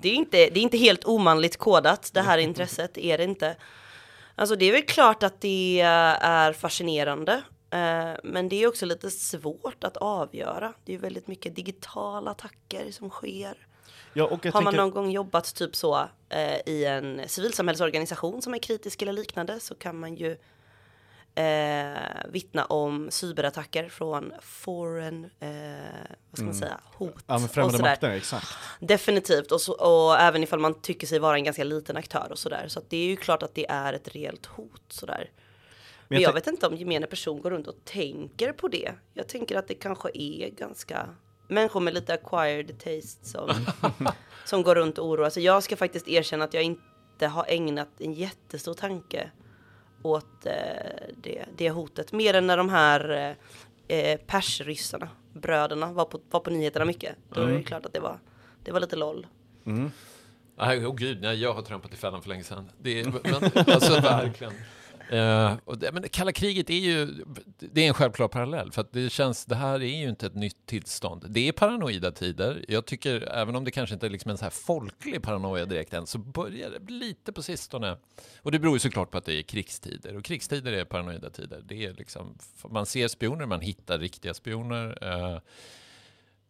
[0.00, 3.56] det, är inte, det är inte helt omanligt kodat, det här intresset, är det inte.
[4.34, 7.42] Alltså det är väl klart att det är fascinerande.
[7.70, 10.72] Eh, men det är också lite svårt att avgöra.
[10.84, 13.66] Det är väldigt mycket digitala attacker som sker.
[14.12, 14.60] Ja, Har tänker...
[14.60, 19.60] man någon gång jobbat typ så eh, i en civilsamhällsorganisation som är kritisk eller liknande
[19.60, 20.36] så kan man ju
[21.34, 25.50] eh, vittna om cyberattacker från foreign, eh,
[26.30, 26.54] vad ska man mm.
[26.54, 27.24] säga, hot.
[27.26, 28.46] Ja, men främmande makter, exakt.
[28.80, 32.38] Definitivt, och, så, och även ifall man tycker sig vara en ganska liten aktör och
[32.38, 32.64] sådär.
[32.68, 35.30] Så det är ju klart att det är ett reellt hot sådär.
[36.08, 38.92] Men jag, jag vet inte om gemene person går runt och tänker på det.
[39.14, 41.08] Jag tänker att det kanske är ganska
[41.50, 43.50] människor med lite acquired taste som,
[44.44, 45.44] som går runt och oroar sig.
[45.44, 49.30] Jag ska faktiskt erkänna att jag inte har ägnat en jättestor tanke
[50.02, 50.52] åt eh,
[51.16, 52.12] det, det hotet.
[52.12, 53.36] Mer än när de här
[53.88, 57.16] eh, eh persryssarna, bröderna, var på, var på nyheterna mycket.
[57.28, 57.54] Då mm.
[57.54, 58.18] är det klart att det var,
[58.64, 59.26] det var lite LOL.
[59.64, 59.90] Mm.
[60.56, 62.70] Nej, oh gud, nej, jag har trampat i fällan för länge sedan.
[62.78, 63.04] Det är,
[63.54, 64.52] men, alltså verkligen.
[65.12, 67.24] Uh, och det, men kalla kriget är ju,
[67.58, 70.34] det är en självklar parallell, för att det känns, det här är ju inte ett
[70.34, 71.26] nytt tillstånd.
[71.28, 72.64] Det är paranoida tider.
[72.68, 75.94] Jag tycker, även om det kanske inte är liksom en så här folklig paranoia direkt
[75.94, 77.96] än, så börjar det lite på sistone.
[78.42, 81.62] Och det beror ju såklart på att det är krigstider, och krigstider är paranoida tider.
[81.64, 85.04] Det är liksom, man ser spioner, man hittar riktiga spioner.
[85.04, 85.38] Uh,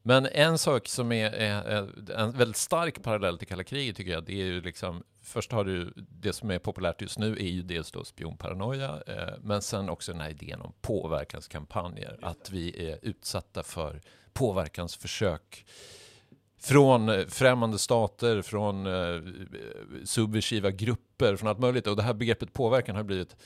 [0.03, 4.25] men en sak som är, är, en väldigt stark parallell till kalla kriget tycker jag,
[4.25, 7.63] det är ju liksom, först har du, det som är populärt just nu är ju
[7.63, 12.99] dels då spionparanoia, eh, men sen också den här idén om påverkanskampanjer, att vi är
[13.03, 14.01] utsatta för
[14.33, 15.67] påverkansförsök
[16.61, 19.23] från eh, främmande stater, från eh,
[20.05, 21.87] subversiva grupper, från allt möjligt.
[21.87, 23.37] Och det här begreppet påverkan har blivit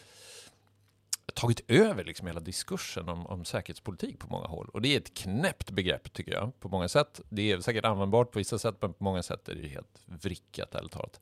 [1.34, 4.68] tagit över liksom hela diskursen om, om säkerhetspolitik på många håll.
[4.72, 7.20] Och det är ett knäppt begrepp tycker jag, på många sätt.
[7.28, 10.74] Det är säkert användbart på vissa sätt, men på många sätt är det helt vrickat,
[10.74, 11.20] ärligt talat.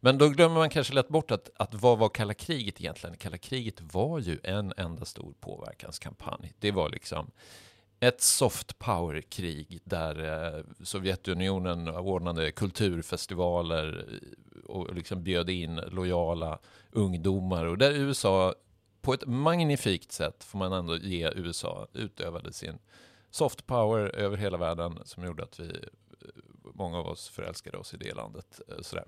[0.00, 3.16] Men då glömmer man kanske lätt bort att, att vad var kalla kriget egentligen?
[3.16, 6.52] Kalla kriget var ju en enda stor påverkanskampanj.
[6.58, 7.30] Det var liksom
[8.00, 16.58] ett soft power-krig där eh, Sovjetunionen ordnade kulturfestivaler eh, och liksom bjöd in lojala
[16.90, 18.54] ungdomar och där USA
[19.00, 22.78] på ett magnifikt sätt får man ändå ge USA utövade sin
[23.30, 25.72] soft power över hela världen som gjorde att vi
[26.74, 28.60] många av oss förälskade oss i det landet.
[28.68, 29.04] Eh, sådär.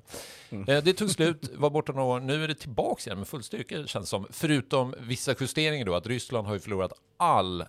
[0.51, 0.69] Mm.
[0.69, 3.43] Eh, det tog slut, var borta några år, nu är det tillbaka igen med full
[3.43, 4.27] styrka känns som.
[4.31, 7.65] Förutom vissa justeringar då, att Ryssland har ju förlorat all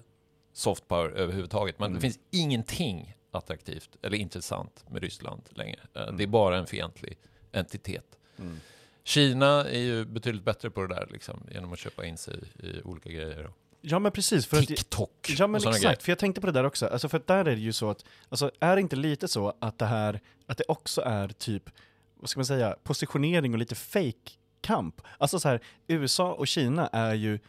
[0.53, 1.79] soft power överhuvudtaget.
[1.79, 1.95] Men mm.
[1.95, 5.79] det finns ingenting attraktivt eller intressant med Ryssland längre.
[5.93, 6.17] Eh, mm.
[6.17, 7.17] Det är bara en fientlig
[7.51, 8.17] entitet.
[8.39, 8.59] Mm.
[9.03, 12.81] Kina är ju betydligt bättre på det där, liksom, genom att köpa in sig i
[12.81, 13.49] olika grejer.
[13.81, 14.45] Ja men precis.
[14.45, 15.95] För TikTok att, Ja men exakt, grejer.
[15.95, 16.87] för jag tänkte på det där också.
[16.87, 19.79] Alltså för där är det ju så att, alltså är det inte lite så att
[19.79, 21.69] det här, att det också är typ,
[22.15, 25.01] vad ska man säga, positionering och lite fake kamp.
[25.17, 27.39] Alltså så här, USA och Kina är ju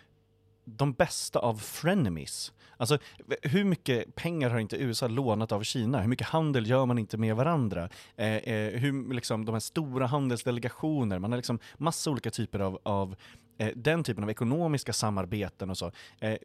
[0.65, 2.53] de bästa av frenemies.
[2.77, 2.99] Alltså,
[3.43, 6.01] hur mycket pengar har inte USA lånat av Kina?
[6.01, 7.89] Hur mycket handel gör man inte med varandra?
[8.17, 12.79] Eh, eh, hur, liksom, de här stora handelsdelegationer, man har liksom massa olika typer av,
[12.83, 13.17] av
[13.59, 15.93] eh, den typen av ekonomiska samarbeten och så.
[16.21, 16.39] Eh, eh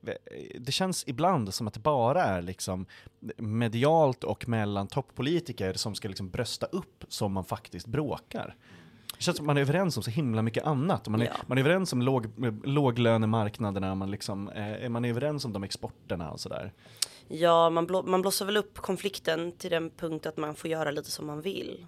[0.60, 2.86] det känns ibland som att det bara är liksom
[3.38, 8.56] medialt och mellan toppolitiker som ska liksom brösta upp som man faktiskt bråkar.
[9.20, 11.08] Det känns som att man är överens om så himla mycket annat.
[11.08, 11.32] Man är, ja.
[11.48, 12.28] man är överens om låg,
[12.64, 16.74] låglönemarknaderna, man, liksom, eh, man är överens om de exporterna och sådär.
[17.28, 20.92] Ja, man, blå, man blåser väl upp konflikten till den punkt att man får göra
[20.92, 21.86] lite som man vill.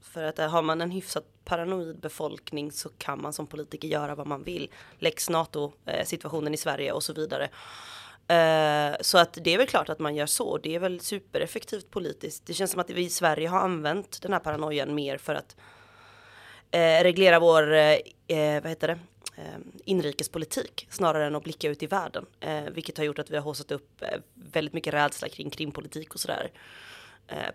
[0.00, 4.26] För att har man en hyfsat paranoid befolkning så kan man som politiker göra vad
[4.26, 4.70] man vill.
[4.98, 7.48] Lex NATO, eh, situationen i Sverige och så vidare.
[8.28, 10.58] Eh, så att det är väl klart att man gör så.
[10.58, 12.46] Det är väl supereffektivt politiskt.
[12.46, 15.56] Det känns som att vi i Sverige har använt den här paranoian mer för att
[15.56, 15.64] eh,
[16.78, 18.98] reglera vår, eh, eh vad heter det,
[19.36, 22.26] eh, inrikespolitik snarare än att blicka ut i världen.
[22.40, 24.02] Eh, vilket har gjort att vi har haussat upp
[24.34, 26.50] väldigt mycket rädsla kring krimpolitik och sådär.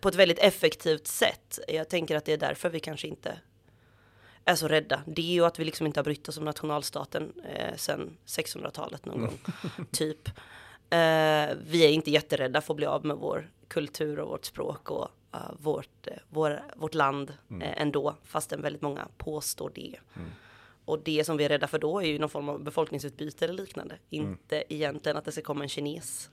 [0.01, 1.60] på ett väldigt effektivt sätt.
[1.67, 3.38] Jag tänker att det är därför vi kanske inte
[4.45, 5.01] är så rädda.
[5.05, 9.05] Det är ju att vi liksom inte har brytt oss om nationalstaten eh, sedan 1600-talet
[9.05, 9.39] någon gång.
[9.91, 10.27] typ.
[10.89, 14.91] Eh, vi är inte jätterädda för att bli av med vår kultur och vårt språk
[14.91, 17.61] och uh, vårt, uh, vår, vårt land mm.
[17.61, 19.95] uh, ändå, fastän väldigt många påstår det.
[20.15, 20.29] Mm.
[20.85, 23.53] Och det som vi är rädda för då är ju någon form av befolkningsutbyte eller
[23.53, 23.95] liknande.
[24.11, 24.31] Mm.
[24.31, 26.29] Inte egentligen att det ska komma en kines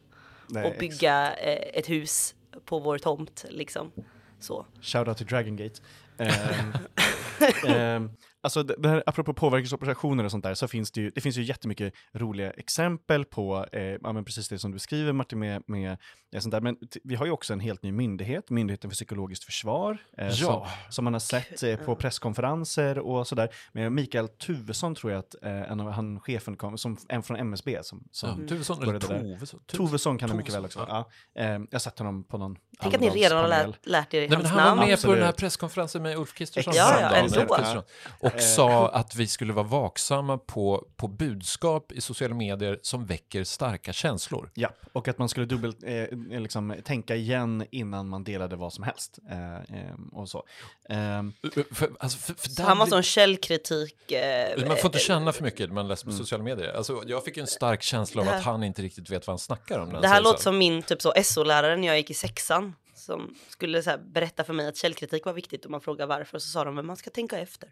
[0.48, 3.92] Nej, och bygga ett hus på vår tomt liksom.
[4.40, 4.66] Så.
[4.80, 5.80] Shoutout till Dragongate.
[6.18, 8.11] Um, um,
[8.46, 11.42] Alltså det här, apropå påverkansoperationer och sånt där, så finns det ju, det finns ju
[11.42, 15.98] jättemycket roliga exempel på, eh, ja, men precis det som du beskriver Martin, med, med
[16.38, 16.61] sånt där.
[16.61, 20.32] Men vi har ju också en helt ny myndighet, Myndigheten för psykologiskt försvar, eh, ja.
[20.32, 23.48] som, som, man har sett eh, på presskonferenser och sådär.
[23.72, 27.37] Med Mikael Tuvesson tror jag att eh, en av han chefen kom, som en från
[27.37, 28.48] MSB som, som mm.
[28.48, 29.61] Tuvesson eller Tovesson?
[29.66, 31.11] Tovesson kan det mycket väl också Ja.
[31.35, 31.42] Ja.
[31.42, 34.37] Eh, jag sett honom på någon Tänk att ni redan har lärt, lärt er Nej,
[34.37, 34.59] hans namn.
[34.59, 35.12] Han var med Absolut.
[35.12, 36.72] på den här presskonferensen med Ulf Kristersson.
[36.76, 37.85] Ja, ja, ändå.
[38.20, 43.07] Och och sa att vi skulle vara vaksamma på, på budskap i sociala medier som
[43.07, 44.51] väcker starka känslor.
[44.55, 48.85] Ja, och att man skulle dubbelt, eh, liksom, tänka igen innan man delade vad som
[48.85, 49.18] helst.
[49.31, 50.44] Eh, eh, och så.
[50.88, 51.33] Ehm,
[51.72, 54.12] för, alltså, för, för så han var sån källkritik.
[54.12, 56.18] Eh, man får inte känna för mycket när man läser på mm.
[56.18, 56.72] sociala medier.
[56.77, 59.79] Alltså, jag fick en stark känsla av att han inte riktigt vet vad han snackar
[59.79, 59.92] om.
[59.92, 60.42] Det här låter så.
[60.42, 62.75] som min typ så SO-lärare när jag gick i sexan
[63.07, 66.49] som skulle så berätta för mig att källkritik var viktigt och man frågar varför så
[66.49, 67.69] sa de att man ska tänka efter.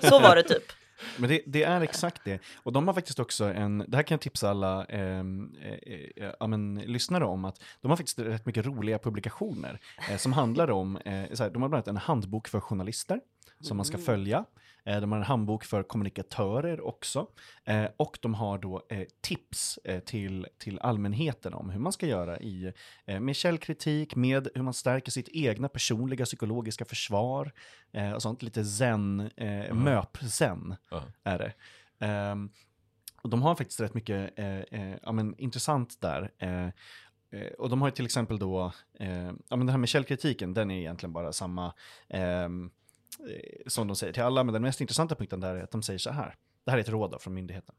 [0.08, 0.72] så var det typ.
[1.16, 2.40] Men det, det, är exakt det.
[2.56, 6.32] Och de har faktiskt också en, det här kan jag tipsa alla ehm, eh, eh,
[6.40, 10.70] ja, men, lyssnare om, att de har faktiskt rätt mycket roliga publikationer eh, som handlar
[10.70, 13.20] om, eh, här, de har bland annat en handbok för journalister
[13.60, 14.06] som man ska mm.
[14.06, 14.44] följa.
[14.88, 17.26] Eh, de har en handbok för kommunikatörer också.
[17.64, 22.40] Eh, och de har då eh, tips till, till allmänheten om hur man ska göra
[22.40, 22.72] i,
[23.06, 27.52] med källkritik, med hur man stärker sitt egna personliga psykologiska försvar
[28.14, 28.42] och sånt.
[28.42, 29.84] Lite zen, mm.
[29.84, 31.04] möp-zen mm.
[31.24, 31.52] är det.
[32.06, 32.50] Um,
[33.22, 34.30] och de har faktiskt rätt mycket
[35.02, 36.30] ja, men, intressant där.
[36.38, 36.68] Eh,
[37.58, 38.72] och de har till exempel då,
[39.48, 41.74] ja men det här med källkritiken, den är egentligen bara samma,
[42.08, 42.70] ehm, Eh,
[43.18, 45.82] Eh, som de säger till alla, men den mest intressanta punkten där är att de
[45.82, 46.36] säger så här.
[46.64, 47.74] Det här är ett råd från myndigheten.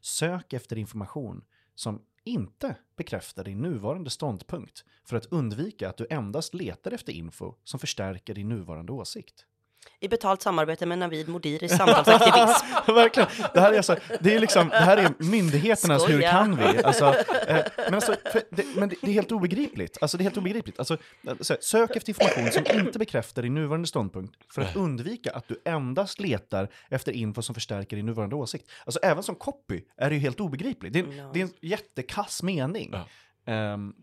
[0.00, 6.54] Sök efter information som inte bekräftar din nuvarande ståndpunkt för att undvika att du endast
[6.54, 9.46] letar efter info som förstärker din nuvarande åsikt
[10.00, 12.66] i betalt samarbete med Navid Modiri, samtalsaktivism.
[12.94, 13.28] Verkligen.
[13.54, 16.16] Det här är, alltså, det är, liksom, det här är myndigheternas Skoja.
[16.16, 16.82] hur kan vi?
[16.82, 17.14] Alltså,
[17.48, 18.16] eh, men alltså,
[18.50, 19.98] det, men det, det, är helt obegripligt.
[20.00, 20.78] Alltså, det är helt obegripligt.
[20.78, 20.96] Alltså,
[21.60, 26.20] sök efter information som inte bekräftar din nuvarande ståndpunkt för att undvika att du endast
[26.20, 28.70] letar efter info som förstärker din nuvarande åsikt.
[28.84, 30.92] Alltså, även som copy är det ju helt obegripligt.
[30.92, 31.30] Det är, no.
[31.32, 32.94] det är en jättekass mening.
[33.44, 33.72] Ja.
[33.74, 33.94] Um,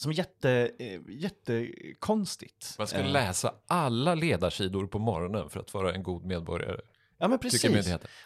[0.00, 2.74] som jätte, eh, jättekonstigt.
[2.78, 3.10] Man ska eh.
[3.10, 6.80] läsa alla ledarsidor på morgonen för att vara en god medborgare.
[7.18, 7.64] Ja men precis.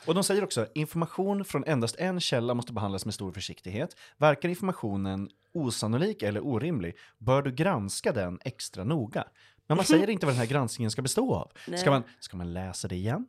[0.06, 3.96] Och de säger också, information från endast en källa måste behandlas med stor försiktighet.
[4.16, 9.24] Verkar informationen osannolik eller orimlig bör du granska den extra noga.
[9.66, 11.52] Men man säger inte vad den här granskningen ska bestå av.
[11.76, 13.26] Ska man, ska man läsa det igen?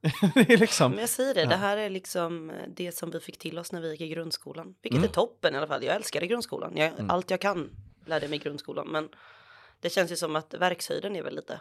[0.34, 1.48] det är liksom, Men jag säger det, ja.
[1.48, 4.08] det här är liksom eh, det som vi fick till oss när vi gick i
[4.08, 4.74] grundskolan.
[4.82, 5.08] Vilket mm.
[5.10, 5.84] är toppen i alla fall.
[5.84, 6.76] Jag älskade grundskolan.
[6.76, 7.10] Jag, mm.
[7.10, 7.70] Allt jag kan
[8.06, 8.88] lärde mig i grundskolan.
[8.88, 9.08] Men
[9.80, 11.60] det känns ju som att verkshöjden är väl lite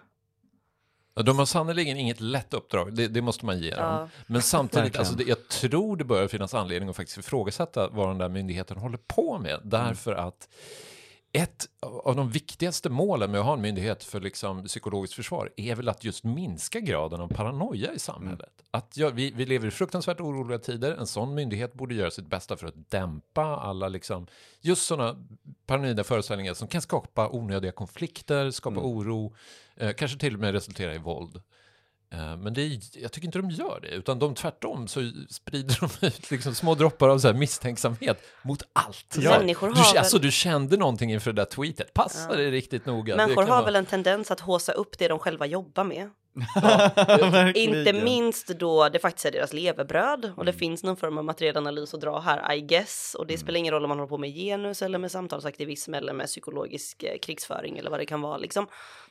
[1.23, 3.83] de har sannerligen inget lätt uppdrag, det, det måste man ge dem.
[3.83, 4.09] Ja.
[4.27, 8.17] Men samtidigt, alltså det, jag tror det börjar finnas anledning att faktiskt ifrågasätta vad den
[8.17, 9.59] där myndigheten håller på med.
[9.63, 10.25] Därför mm.
[10.25, 10.49] att
[11.31, 15.75] ett av de viktigaste målen med att ha en myndighet för liksom psykologiskt försvar är
[15.75, 18.39] väl att just minska graden av paranoia i samhället.
[18.59, 18.67] Mm.
[18.71, 20.91] Att ja, vi, vi lever i fruktansvärt oroliga tider.
[20.91, 24.27] En sån myndighet borde göra sitt bästa för att dämpa alla liksom,
[24.61, 25.25] just sådana
[25.65, 28.91] paranoida föreställningar som kan skapa onödiga konflikter, skapa mm.
[28.91, 29.35] oro,
[29.75, 31.41] eh, kanske till och med resultera i våld.
[32.13, 35.77] Eh, men det är, jag tycker inte de gör det, utan de tvärtom så sprider
[35.79, 39.15] de ut liksom små droppar av så misstänksamhet mot allt.
[39.19, 39.39] Ja.
[39.39, 42.35] Människor har du, alltså, du kände någonting inför det där tweetet, passa ja.
[42.35, 43.15] det riktigt noga.
[43.15, 43.65] Människor har vara...
[43.65, 46.09] väl en tendens att håsa upp det de själva jobbar med.
[47.55, 50.59] inte minst då det faktiskt är deras levebröd och det mm.
[50.59, 53.15] finns någon form av materialanalys att dra här, I guess.
[53.19, 53.41] Och det mm.
[53.41, 57.03] spelar ingen roll om man håller på med genus eller med samtalsaktivism eller med psykologisk
[57.03, 58.67] eh, krigsföring eller vad det kan vara liksom.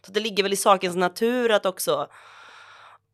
[0.06, 2.08] Så det ligger väl i sakens natur att också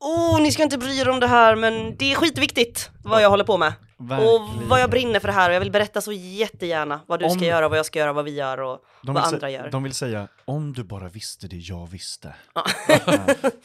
[0.02, 3.30] oh, ni ska inte bry er om det här men det är skitviktigt vad jag
[3.30, 3.72] håller på med.
[4.08, 4.34] Verkligen.
[4.34, 7.24] Och vad jag brinner för det här och jag vill berätta så jättegärna vad du
[7.24, 7.30] om...
[7.30, 9.70] ska göra, vad jag ska göra, vad vi gör och vad andra gör.
[9.70, 12.34] De vill säga, om du bara visste det jag visste.
[12.54, 12.64] Ja.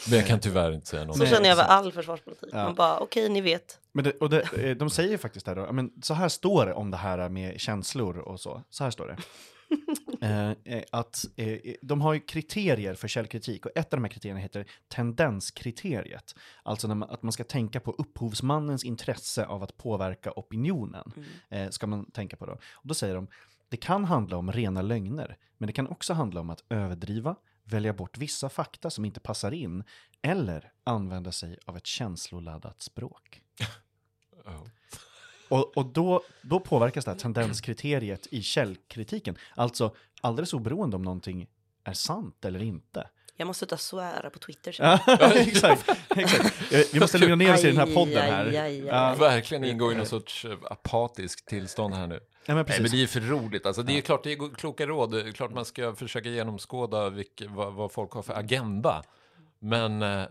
[0.09, 1.17] men jag kan tyvärr inte säga något.
[1.17, 2.49] Så känner jag med all försvarspolitik.
[2.51, 2.63] Ja.
[2.63, 3.79] Man bara, okej, okay, ni vet.
[3.91, 6.73] Men det, och det, eh, de säger faktiskt det då, men så här står det
[6.73, 8.61] om det här med känslor och så.
[8.69, 9.17] Så här står det.
[10.21, 14.11] Eh, eh, att eh, de har ju kriterier för källkritik och ett av de här
[14.11, 16.35] kriterierna heter tendenskriteriet.
[16.63, 21.11] Alltså man, att man ska tänka på upphovsmannens intresse av att påverka opinionen.
[21.15, 21.27] Mm.
[21.49, 22.51] Eh, ska man tänka på då.
[22.73, 23.27] Och då säger de,
[23.69, 27.93] det kan handla om rena lögner, men det kan också handla om att överdriva, välja
[27.93, 29.83] bort vissa fakta som inte passar in
[30.21, 33.41] eller använda sig av ett känsloladdat språk.
[34.45, 34.67] oh.
[35.49, 39.37] Och, och då, då påverkas det här tendenskriteriet i källkritiken.
[39.55, 41.47] Alltså alldeles oberoende om någonting
[41.83, 43.07] är sant eller inte.
[43.39, 44.75] Jag måste sluta svära på Twitter.
[44.79, 44.99] ja,
[45.33, 46.73] exakt, exakt.
[46.73, 48.45] Eh, vi måste lugna ner oss i den här podden här.
[48.45, 52.19] Aj, aj, aj, Verkligen ingå i någon sorts eh, apatisk tillstånd här nu.
[52.45, 53.65] Ja, men, Nej, men det är för roligt.
[53.65, 55.11] Alltså, det är klart, det är kloka råd.
[55.11, 59.03] Det är klart man ska försöka genomskåda vilk, vad, vad folk har för agenda.
[59.59, 60.25] Men, äh,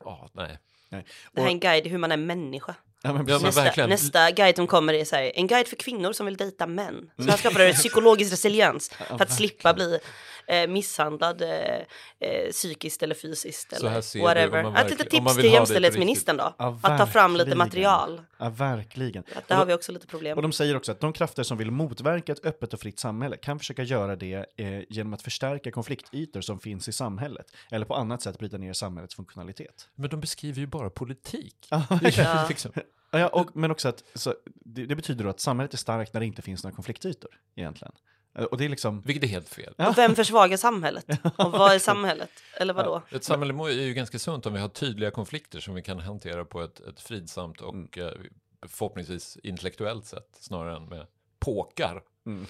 [0.00, 0.58] oh, nej.
[0.88, 1.04] nej.
[1.32, 2.74] Det här är en guide i hur man är människa.
[3.04, 6.12] Ja, men, ja, nästa, nästa guide som kommer är så här, en guide för kvinnor
[6.12, 7.10] som vill dejta män.
[7.18, 9.98] Så här skapar det psykologisk resiliens för att slippa bli
[10.46, 11.48] eh, misshandlad eh,
[12.20, 14.80] eh, psykiskt eller fysiskt eller whatever.
[14.80, 16.54] Ett litet tips till jämställdhetsministern då.
[16.58, 18.20] Ja, att ta fram lite material.
[18.44, 19.24] Ja, verkligen.
[19.34, 20.36] Att där har vi också lite problem.
[20.36, 23.36] Och de säger också att de krafter som vill motverka ett öppet och fritt samhälle
[23.36, 27.94] kan försöka göra det eh, genom att förstärka konfliktytor som finns i samhället eller på
[27.94, 29.88] annat sätt bryta ner samhällets funktionalitet.
[29.94, 31.66] Men de beskriver ju bara politik.
[31.70, 31.86] ja.
[32.48, 32.72] liksom.
[33.10, 36.20] Ja, och, men också att så, det, det, betyder då att samhället är starkt när
[36.20, 37.92] det inte finns några konfliktytor egentligen.
[38.34, 39.00] Eh, och det är liksom...
[39.00, 39.74] Vilket är helt fel.
[39.76, 41.06] Och vem försvagar samhället?
[41.36, 42.30] Och vad är samhället?
[42.60, 43.02] Eller vad då?
[43.10, 45.98] Ja, ett samhälle är ju ganska sunt om vi har tydliga konflikter som vi kan
[45.98, 47.88] hantera på ett, ett fridsamt och mm.
[47.96, 48.10] Eh,
[48.68, 51.06] förhoppningsvis intellektuellt sätt snarare än med
[51.38, 52.02] påkar.
[52.26, 52.46] Mm.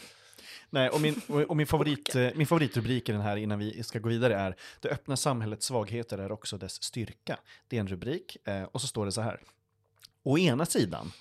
[0.70, 3.98] Nej, och min, och min, favorit, eh, min favoritrubrik i den här innan vi ska
[3.98, 7.38] gå vidare är Det öppna samhällets svagheter är också dess styrka.
[7.68, 8.36] Det är en rubrik
[8.72, 9.40] och så står det så här.
[10.22, 11.12] Å ena sidan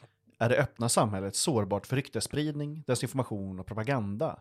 [0.44, 4.40] är det öppna samhället sårbart för ryktesspridning, desinformation och propaganda.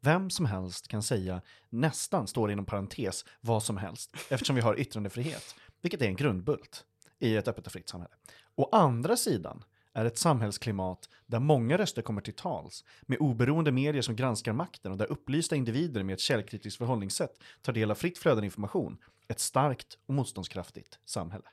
[0.00, 4.80] Vem som helst kan säga, nästan står inom parentes, vad som helst, eftersom vi har
[4.80, 6.84] yttrandefrihet, vilket är en grundbult
[7.18, 8.14] i ett öppet och fritt samhälle.
[8.54, 14.02] Å andra sidan är ett samhällsklimat där många röster kommer till tals, med oberoende medier
[14.02, 18.18] som granskar makten och där upplysta individer med ett källkritiskt förhållningssätt tar del av fritt
[18.18, 21.48] flödande information, ett starkt och motståndskraftigt samhälle.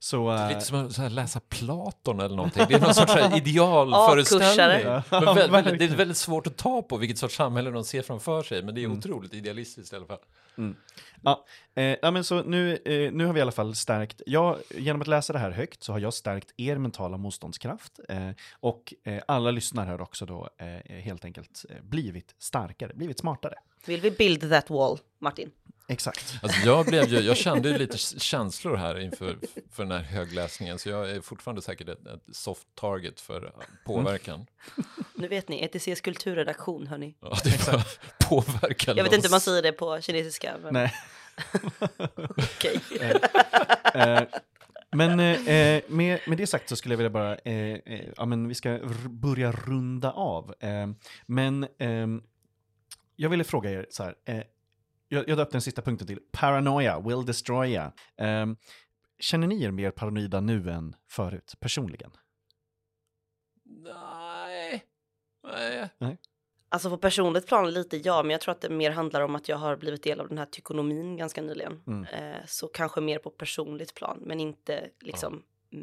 [0.00, 2.64] Så, det är lite som att läsa Platon eller någonting.
[2.68, 5.02] Det är någon sorts idealföreställning.
[5.10, 8.42] men väldigt, det är väldigt svårt att ta på vilket sorts samhälle de ser framför
[8.42, 8.98] sig, men det är mm.
[8.98, 10.18] otroligt idealistiskt i alla fall.
[10.58, 10.76] Mm.
[11.22, 14.58] Ja, eh, ja, men så nu, eh, nu har vi i alla fall stärkt, jag,
[14.70, 18.30] genom att läsa det här högt så har jag stärkt er mentala motståndskraft eh,
[18.60, 23.54] och eh, alla lyssnare har också då eh, helt enkelt eh, blivit starkare, blivit smartare.
[23.86, 25.50] Vill vi build that wall, Martin?
[25.90, 26.38] Exakt.
[26.42, 29.38] Alltså jag, blev ju, jag kände ju lite känslor här inför
[29.72, 33.52] för den här högläsningen, så jag är fortfarande säkert ett, ett soft target för
[33.84, 34.34] påverkan.
[34.34, 34.46] Mm.
[35.14, 37.14] Nu vet ni, ETCs kulturredaktion, hörni.
[37.20, 37.86] Ja, det var
[38.28, 38.96] påverkan.
[38.96, 40.54] Jag vet inte om man säger det på kinesiska.
[40.62, 40.74] Men...
[40.74, 40.94] Nej.
[42.16, 42.80] Okej.
[43.94, 44.22] Eh,
[44.90, 48.48] men eh, med, med det sagt så skulle jag vilja bara, eh, eh ja men
[48.48, 50.54] vi ska börja runda av.
[50.60, 50.86] Eh,
[51.26, 52.22] men ehm,
[53.16, 54.14] jag ville fråga er så här,
[55.08, 57.92] jag, jag döpte den sista punkten till Paranoia will destroy ya.
[58.16, 58.56] Um,
[59.18, 62.10] känner ni er mer paranoida nu än förut, personligen?
[63.64, 64.84] Nej.
[65.42, 65.88] Nej.
[65.98, 66.18] Nej.
[66.70, 69.48] Alltså på personligt plan lite ja, men jag tror att det mer handlar om att
[69.48, 71.82] jag har blivit del av den här tykonomin ganska nyligen.
[71.86, 72.04] Mm.
[72.04, 75.78] Eh, så kanske mer på personligt plan, men inte liksom ja.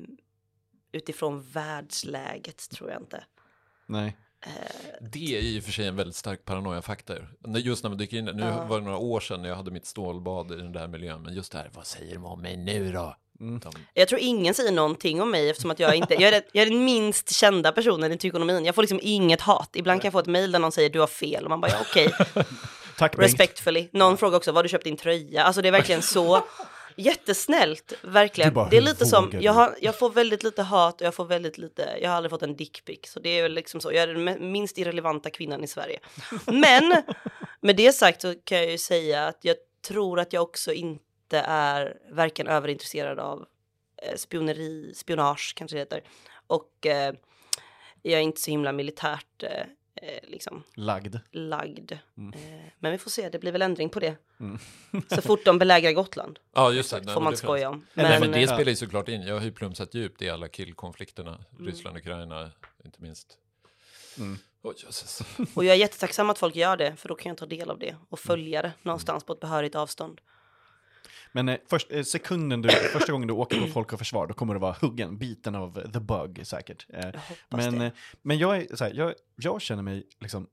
[0.92, 3.24] utifrån världsläget tror jag inte.
[3.86, 4.18] Nej.
[5.02, 7.28] Det är i och för sig en väldigt stark paranoia-faktor.
[7.58, 8.68] Just när man dyker in, nu uh.
[8.68, 11.34] var det några år sedan när jag hade mitt stålbad i den där miljön, men
[11.34, 13.16] just det här, vad säger de om mig nu då?
[13.40, 13.62] Mm.
[13.94, 16.70] Jag tror ingen säger någonting om mig eftersom att jag inte, jag är, jag är
[16.70, 18.66] den minst kända personen i tykonomin.
[18.66, 19.70] Jag får liksom inget hat.
[19.74, 21.72] Ibland kan jag få ett mail där någon säger du har fel och man bara
[21.72, 22.08] ja okej.
[22.08, 22.44] Okay.
[22.98, 23.88] Tack Respectfully.
[23.92, 25.44] Någon frågar också var du köpt din tröja.
[25.44, 26.44] Alltså det är verkligen så.
[26.96, 28.54] Jättesnällt, verkligen.
[28.54, 31.26] Bara, det är lite som, jag, har, jag får väldigt lite hat och jag får
[31.26, 33.00] väldigt lite, jag har aldrig fått en dickpic.
[33.04, 36.00] Så det är liksom så, jag är den minst irrelevanta kvinnan i Sverige.
[36.46, 37.04] Men
[37.62, 39.56] med det sagt så kan jag ju säga att jag
[39.88, 43.46] tror att jag också inte är varken överintresserad av
[44.02, 46.04] eh, spioneri, spionage kanske det heter.
[46.48, 47.14] Och eh,
[48.02, 49.66] jag är inte så himla militärt eh,
[49.96, 51.16] eh, liksom Lagd.
[51.32, 51.92] lagd.
[51.92, 52.00] Eh,
[52.80, 54.16] men vi får se, det blir väl ändring på det.
[55.16, 56.96] så fort de belägrar Gotland Ja, just det.
[56.98, 57.86] Nej, får men man det skoja om.
[57.94, 59.22] Nej, Men, men det eh, spelar ju såklart in.
[59.22, 61.46] Jag har ju plumsat djupt i alla killkonflikterna.
[61.60, 61.66] Mm.
[61.72, 62.52] Ryssland, Ukraina,
[62.86, 63.38] inte minst.
[64.18, 64.38] Mm.
[64.84, 65.22] Jösses.
[65.54, 67.80] och jag är jättetacksam att folk gör det, för då kan jag ta del av
[67.80, 70.22] det och följa det någonstans på ett behörigt avstånd.
[71.36, 74.34] Men eh, först, eh, sekunden du, första gången du åker på Folk och Försvar, då
[74.34, 76.86] kommer du vara huggen, biten av the bug säkert.
[76.90, 77.14] Eh, Jag
[77.50, 80.48] men, eh, men jag, är, så här, jag, jag känner mig liksom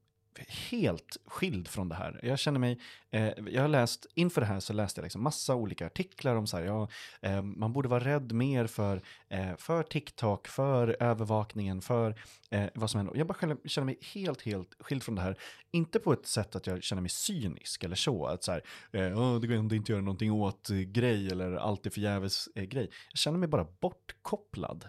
[0.70, 2.20] helt skild från det här.
[2.22, 2.78] Jag känner mig,
[3.10, 6.46] eh, jag har läst, inför det här så läste jag liksom massa olika artiklar om
[6.46, 6.88] så här, ja,
[7.20, 12.14] eh, man borde vara rädd mer för, eh, för TikTok, för övervakningen, för
[12.50, 13.16] eh, vad som händer.
[13.16, 15.36] Jag bara känner, känner mig helt, helt skild från det här.
[15.70, 18.62] Inte på ett sätt att jag känner mig cynisk eller så, att så här,
[18.92, 22.48] "Åh, det går ändå inte att göra någonting åt eh, grej eller allt är förgäves
[22.54, 22.90] grej.
[23.10, 24.84] Jag känner mig bara bortkopplad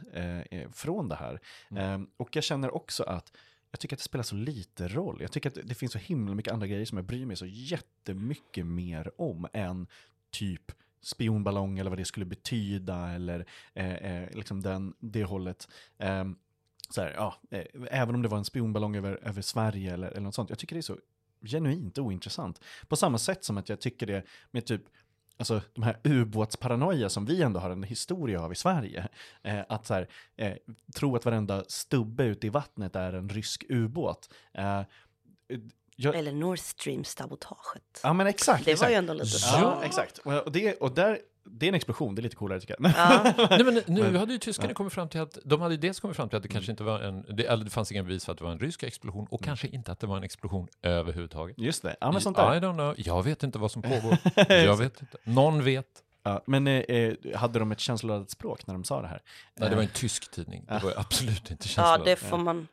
[0.73, 1.39] från det här.
[1.77, 3.31] Eh, och jag känner också att
[3.73, 5.21] jag tycker att det spelar så lite roll.
[5.21, 7.45] Jag tycker att det finns så himla mycket andra grejer som jag bryr mig så
[7.45, 9.87] jättemycket mer om än
[10.31, 10.71] typ
[11.01, 15.67] spionballong eller vad det skulle betyda eller eh, eh, liksom den, det hållet.
[15.97, 16.25] Eh,
[16.89, 20.21] så här, ja, eh, även om det var en spionballong över, över Sverige eller, eller
[20.21, 20.49] något sånt.
[20.49, 20.97] Jag tycker det är så
[21.45, 22.59] genuint ointressant.
[22.87, 24.81] På samma sätt som att jag tycker det med typ
[25.37, 29.07] Alltså de här ubåtsparanoia som vi ändå har en historia av i Sverige.
[29.43, 30.53] Eh, att så här, eh,
[30.95, 34.29] tro att varenda stubbe ute i vattnet är en rysk ubåt.
[34.53, 34.81] Eh,
[35.95, 37.99] jag, Eller Nord Stream-sabotaget.
[38.03, 38.65] ja men exakt.
[38.65, 38.91] det var exakt.
[38.91, 39.59] ju ändå lite så.
[39.59, 40.17] Ja, exakt.
[40.17, 42.91] Och, det, och där, det är en explosion, det är lite coolare tycker jag.
[42.97, 43.33] Ja.
[43.49, 45.99] Nej, men nu Men- hade ju tyskarna kommit fram till att de hade ju dels
[45.99, 46.53] kommit fram till att det Mm.
[46.53, 48.59] kanske inte var en, det, eller det fanns ingen bevis för att det var en
[48.59, 51.57] rysk explosion och kanske inte att det var en explosion överhuvudtaget.
[51.59, 52.61] Just det, ja men sånt I där.
[52.61, 52.93] don't know.
[52.97, 54.17] Jag vet inte vad som pågår.
[54.49, 55.17] Jag vet inte.
[55.23, 55.87] Någon vet.
[56.25, 59.21] Ja, men eh, eh, hade de ett känsloladdat språk när de sa det här?
[59.55, 60.65] Nej, det var en Eh, tysk tidning.
[60.67, 62.05] Det var absolut inte ja, känsloladdat.
[62.05, 62.67] det får man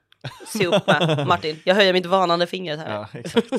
[0.47, 1.27] se upp med.
[1.27, 2.91] Martin, jag höjer mitt varnande finger här.
[2.95, 3.53] Ja, exakt.
[3.53, 3.59] Eh,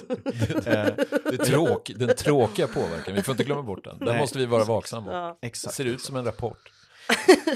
[0.63, 3.97] Det är tråk, den tråkiga påverkan, vi får inte glömma bort den.
[3.99, 4.17] Den Nej.
[4.17, 5.11] måste vi vara vaksamma på.
[5.13, 5.37] Ja.
[5.41, 5.75] Det exakt.
[5.75, 6.71] ser ut som en rapport.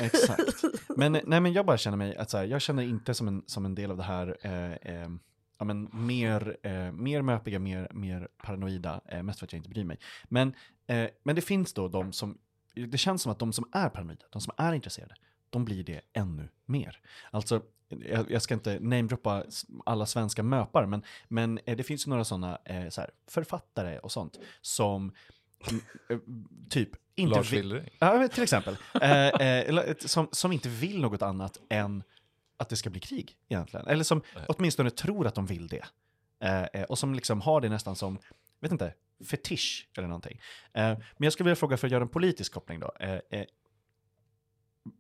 [0.02, 0.64] Exakt.
[0.96, 3.44] Men, nej, men jag bara känner mig att så här, jag känner inte som en,
[3.46, 5.10] som en del av det här eh, eh,
[5.60, 9.70] ja, men mer, eh, mer möpiga, mer, mer paranoida, eh, mest för att jag inte
[9.70, 10.00] bryr mig.
[10.24, 10.54] Men,
[10.88, 12.38] eh, men det finns då de som,
[12.92, 15.16] det känns som att de som är paranoida, de som är intresserade,
[15.56, 17.00] de blir det ännu mer.
[17.32, 19.44] Alltså, jag, jag ska inte namedroppa
[19.86, 24.00] alla svenska möpar, men, men eh, det finns ju några sådana eh, så här, författare
[24.00, 25.12] och sånt som
[26.10, 26.18] eh,
[26.70, 27.90] typ inte Lars vill-.
[28.00, 28.78] Ja, till exempel.
[29.02, 32.04] eh, eh, som, som inte vill något annat än
[32.58, 33.88] att det ska bli krig egentligen.
[33.88, 34.46] Eller som Nej.
[34.48, 35.86] åtminstone tror att de vill det.
[36.40, 38.20] Eh, eh, och som liksom har det nästan som,
[38.60, 38.94] vet inte,
[39.30, 40.42] fetisch eller någonting.
[40.74, 42.92] Men jag skulle vilja fråga för att göra en politisk koppling då.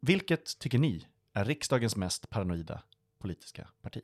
[0.01, 2.81] Vilket tycker ni är riksdagens mest paranoida
[3.19, 4.01] politiska parti?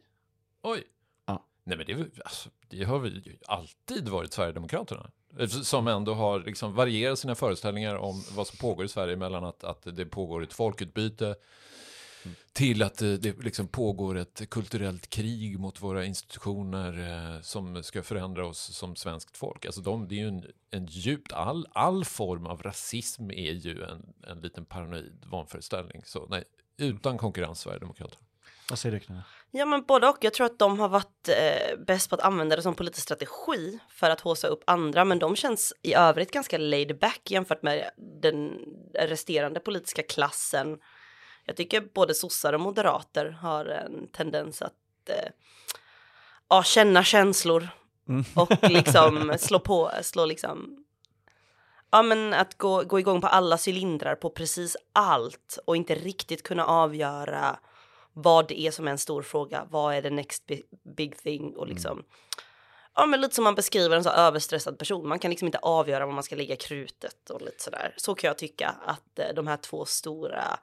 [0.61, 0.83] Oj.
[1.25, 1.45] Ja.
[1.63, 5.11] Nej, men det, alltså, det har väl alltid varit Sverigedemokraterna.
[5.47, 9.63] Som ändå har liksom varierat sina föreställningar om vad som pågår i Sverige mellan att,
[9.63, 11.35] att det pågår ett folkutbyte
[12.53, 18.03] till att det, det liksom pågår ett kulturellt krig mot våra institutioner eh, som ska
[18.03, 19.65] förändra oss som svenskt folk.
[19.65, 23.83] Alltså de, det är ju en, en djupt, all, all form av rasism är ju
[23.83, 26.01] en, en liten paranoid vanföreställning.
[26.05, 26.43] Så nej,
[26.77, 28.25] utan konkurrens Sverigedemokraterna.
[28.69, 29.23] Vad säger du Knut?
[29.51, 30.17] Ja men både och.
[30.21, 33.79] Jag tror att de har varit eh, bäst på att använda det som politisk strategi
[33.89, 35.05] för att håsa upp andra.
[35.05, 37.91] Men de känns i övrigt ganska laid back jämfört med
[38.21, 38.51] den
[38.93, 40.77] resterande politiska klassen.
[41.45, 45.31] Jag tycker både sossar och moderater har en tendens att eh,
[46.49, 47.67] ja, känna känslor
[48.09, 48.25] Mm.
[48.35, 50.85] och liksom slå på, slå liksom
[51.91, 56.43] Ja men att gå, gå igång på alla cylindrar på precis allt och inte riktigt
[56.43, 57.59] kunna avgöra
[58.13, 59.67] vad det är som är en stor fråga.
[59.69, 60.63] Vad är the next big,
[60.95, 61.55] big thing?
[61.55, 62.03] Och liksom,
[62.95, 65.07] ja men lite som man beskriver en så överstressad person.
[65.07, 67.93] Man kan liksom inte avgöra var man ska lägga krutet och lite sådär.
[67.97, 70.59] Så kan jag tycka att eh, de här två stora,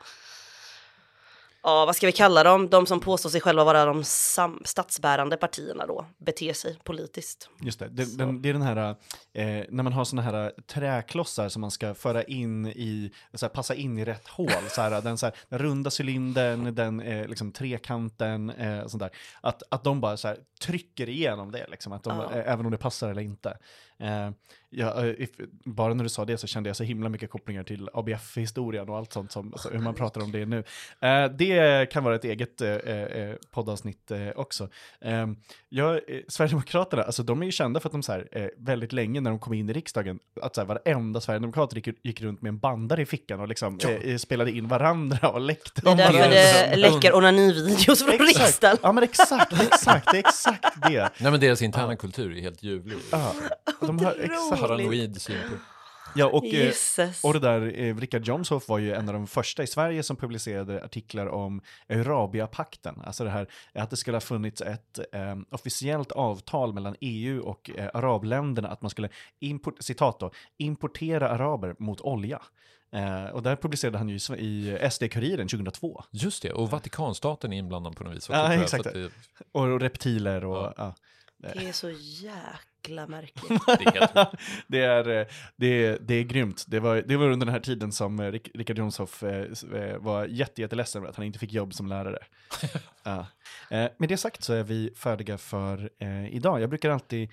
[1.63, 2.69] ja vad ska vi kalla dem?
[2.69, 4.05] De som påstår sig själva vara de
[4.65, 7.49] statsbärande partierna då, beter sig politiskt.
[7.63, 8.77] Just det, det, den, det är den här,
[9.33, 13.51] eh, när man har såna här träklossar som man ska föra in i, så här,
[13.51, 17.29] passa in i rätt hål, så här, den, så här, den runda cylindern, den eh,
[17.29, 19.11] liksom, trekanten, eh, sånt där.
[19.41, 22.33] Att, att de bara så här, trycker igenom det, liksom, att de, Ja.
[22.39, 23.59] eh, även om det passar eller inte.
[24.01, 24.31] Eh,
[24.71, 25.31] ja, eh, if,
[25.65, 28.97] bara när du sa det så kände jag så himla mycket kopplingar till ABF-historien och
[28.97, 30.65] allt sånt, som, alltså, hur man pratar om det nu.
[31.01, 34.69] Eh, det kan vara ett eget eh, eh poddavsnitt eh, också.
[35.01, 35.27] Eh,
[35.69, 39.31] ja, Sverigedemokraterna, alltså de är ju kända för att de så här, väldigt länge när
[39.31, 42.59] de kom in i riksdagen, att så här, varenda sverigedemokrat gick, gick runt med en
[42.59, 44.19] bandare i fickan och liksom ja.
[44.19, 45.81] spelade in varandra och läckte.
[45.81, 46.31] Det är därför
[46.71, 48.77] det läcker onanivideos från riksdagen.
[48.83, 51.11] Ja men exakt, exakt, det är exakt det.
[51.19, 52.99] Nej men deras interna kultur är helt ljuvlig.
[53.13, 53.35] Ja,
[53.97, 54.61] de har exakt.
[54.61, 55.57] Paranoid syn på
[56.15, 56.75] Ja, och, eh,
[57.23, 60.17] och det där, eh, Richard Jomshoff var ju en av de första i Sverige som
[60.17, 63.03] publicerade artiklar om Arabiapakten.
[63.05, 67.71] Alltså det här att det skulle ha funnits ett eh, officiellt avtal mellan EU och
[67.77, 69.09] eh, arabländerna att man skulle,
[69.41, 72.43] import, citat då, importera araber mot olja.
[72.93, 76.05] Eh, och där publicerade han ju i SD-Kuriren 2002.
[76.11, 78.29] Just det, och Vatikanstaten är inblandad på något vis.
[78.29, 78.85] Ja, exakt.
[78.85, 79.11] Det...
[79.53, 80.73] Och reptiler och...
[80.77, 80.95] Ja.
[81.43, 81.49] Ja.
[81.55, 82.68] Det är så jäkla
[83.07, 83.63] märkligt.
[84.67, 85.27] det, är, eh,
[85.57, 86.65] det, är, det är grymt.
[86.69, 91.03] Det var, det var under den här tiden som eh, Richard Jomshoff eh, var jätteledsen
[91.03, 92.19] över att han inte fick jobb som lärare.
[93.03, 93.27] ja.
[93.71, 95.91] Med det sagt så är vi färdiga för
[96.31, 96.61] idag.
[96.61, 97.31] Jag brukar alltid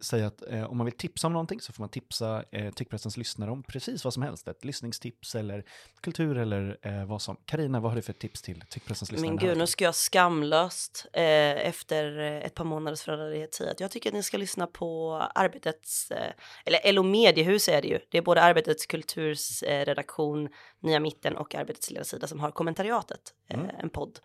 [0.00, 3.62] säga att om man vill tipsa om någonting så får man tipsa Tyckpressens lyssnare om
[3.62, 4.48] precis vad som helst.
[4.48, 5.64] Ett lyssningstips eller
[6.00, 7.36] kultur eller vad som.
[7.44, 9.30] Karina, vad har du för tips till Tyckpressens lyssnare?
[9.30, 14.10] Men gud, nu ska jag skamlöst efter ett par månaders föräldraledighet säga att jag tycker
[14.10, 16.32] att ni ska lyssna på Arbetets, eh,
[16.64, 17.98] eller LO Mediehus är det ju.
[18.10, 20.48] Det är både Arbetets kultursredaktion,
[20.80, 23.70] Nya Mitten och Arbetets ledarsida som har kommentariatet, eh, mm.
[23.78, 24.18] en podd.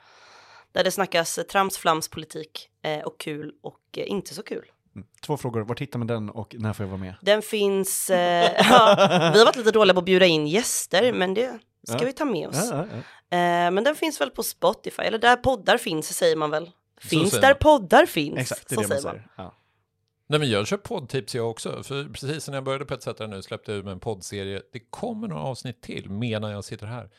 [0.72, 4.72] Där det snackas trams, flams, politik eh, och kul och inte så kul.
[4.96, 5.08] Mm.
[5.26, 7.16] Två frågor, var hittar man den och när får jag vara med?
[7.22, 8.18] Den finns, eh,
[8.70, 8.96] ja,
[9.34, 12.06] vi har varit lite dåliga på att bjuda in gäster, men det ska ja.
[12.06, 12.70] vi ta med oss.
[12.72, 12.80] Ja,
[13.38, 16.72] eh, men den finns väl på Spotify, eller där poddar finns säger man väl.
[16.98, 19.28] Finns där poddar finns, Exakt, det är så det man säger.
[19.38, 19.52] Man.
[20.34, 21.84] Nej, men jag kör poddtips jag också.
[21.84, 24.62] För precis när jag började på ett sätt nu släppte jag ut en poddserie.
[24.72, 27.10] Det kommer några avsnitt till medan jag sitter här.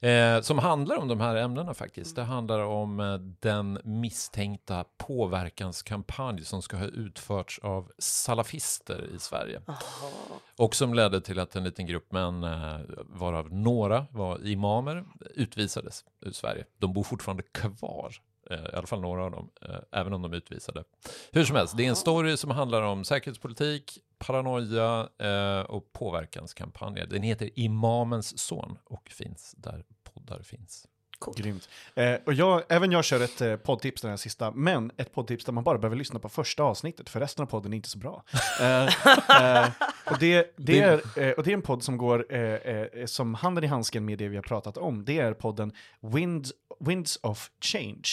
[0.00, 2.16] Eh, som handlar om de här ämnena faktiskt.
[2.16, 9.60] Det handlar om eh, den misstänkta påverkanskampanj som ska ha utförts av salafister i Sverige.
[9.66, 10.10] Aha.
[10.56, 15.04] Och som ledde till att en liten grupp män, eh, varav några var imamer,
[15.34, 16.64] utvisades ur Sverige.
[16.78, 18.14] De bor fortfarande kvar
[18.50, 20.84] i alla fall några av dem, eh, även om de är utvisade.
[21.32, 27.06] Hur som helst, det är en story som handlar om säkerhetspolitik, paranoia eh, och påverkanskampanjer.
[27.06, 30.86] Den heter Imamens son och finns där poddar finns.
[31.18, 31.34] Cool.
[31.36, 31.68] Grymt.
[31.94, 35.44] Eh, och jag, även jag kör ett eh, poddtips den här sista, men ett poddtips
[35.44, 37.98] där man bara behöver lyssna på första avsnittet, för resten av podden är inte så
[37.98, 38.24] bra.
[38.60, 39.70] Eh, eh,
[40.10, 43.64] och, det, det är, eh, och det är en podd som går eh, som handen
[43.64, 45.04] i handsken med det vi har pratat om.
[45.04, 46.46] Det är podden Wind,
[46.80, 48.08] Winds of Change,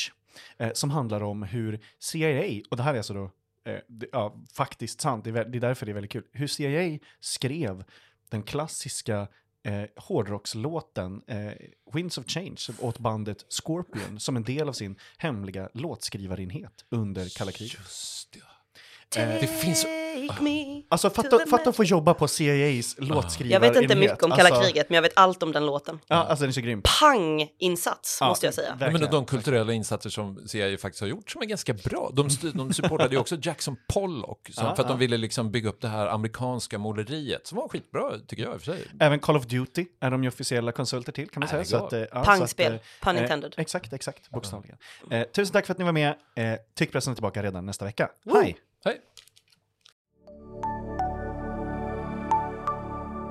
[0.74, 3.32] som handlar om hur CIA, och det här är alltså då
[3.88, 7.00] det, ja, faktiskt sant, det är, det är därför det är väldigt kul, hur CIA
[7.20, 7.84] skrev
[8.30, 9.28] den klassiska
[9.64, 11.52] eh, hårdrockslåten eh,
[11.94, 17.52] Winds of Change åt bandet Scorpion som en del av sin hemliga låtskrivarenhet under kalla
[17.52, 17.80] kriget.
[17.80, 18.38] Just
[19.10, 19.22] det.
[19.22, 19.86] Eh, det finns...
[20.90, 23.52] Alltså fatta, fatta att få jobba på CIAs låtskrivarenhet.
[23.52, 26.00] Jag vet inte mycket om kalla alltså, kriget, men jag vet allt om den låten.
[26.08, 26.82] Ja, alltså den är så grym.
[26.82, 28.78] Pang-insats, ja, måste jag säga.
[28.80, 32.12] Men de kulturella insatser som CIA faktiskt har gjort som är ganska bra.
[32.14, 35.70] De, de supportade ju också Jackson Pollock, som, ja, för att de ville liksom bygga
[35.70, 38.88] upp det här amerikanska måleriet, som var skitbra, tycker jag i och för sig.
[39.00, 41.66] Även Call of Duty är de ju officiella konsulter till, kan man säga.
[41.66, 43.54] Så att, eh, ja, Pangspel, så att, pun intended.
[43.58, 44.78] Eh, exakt, exakt, bokstavligen.
[45.12, 46.16] Eh, tusen tack för att ni var med.
[46.36, 48.10] Eh, Tyckpressen är tillbaka redan nästa vecka.
[48.34, 48.58] Hej!
[48.86, 49.00] Hej!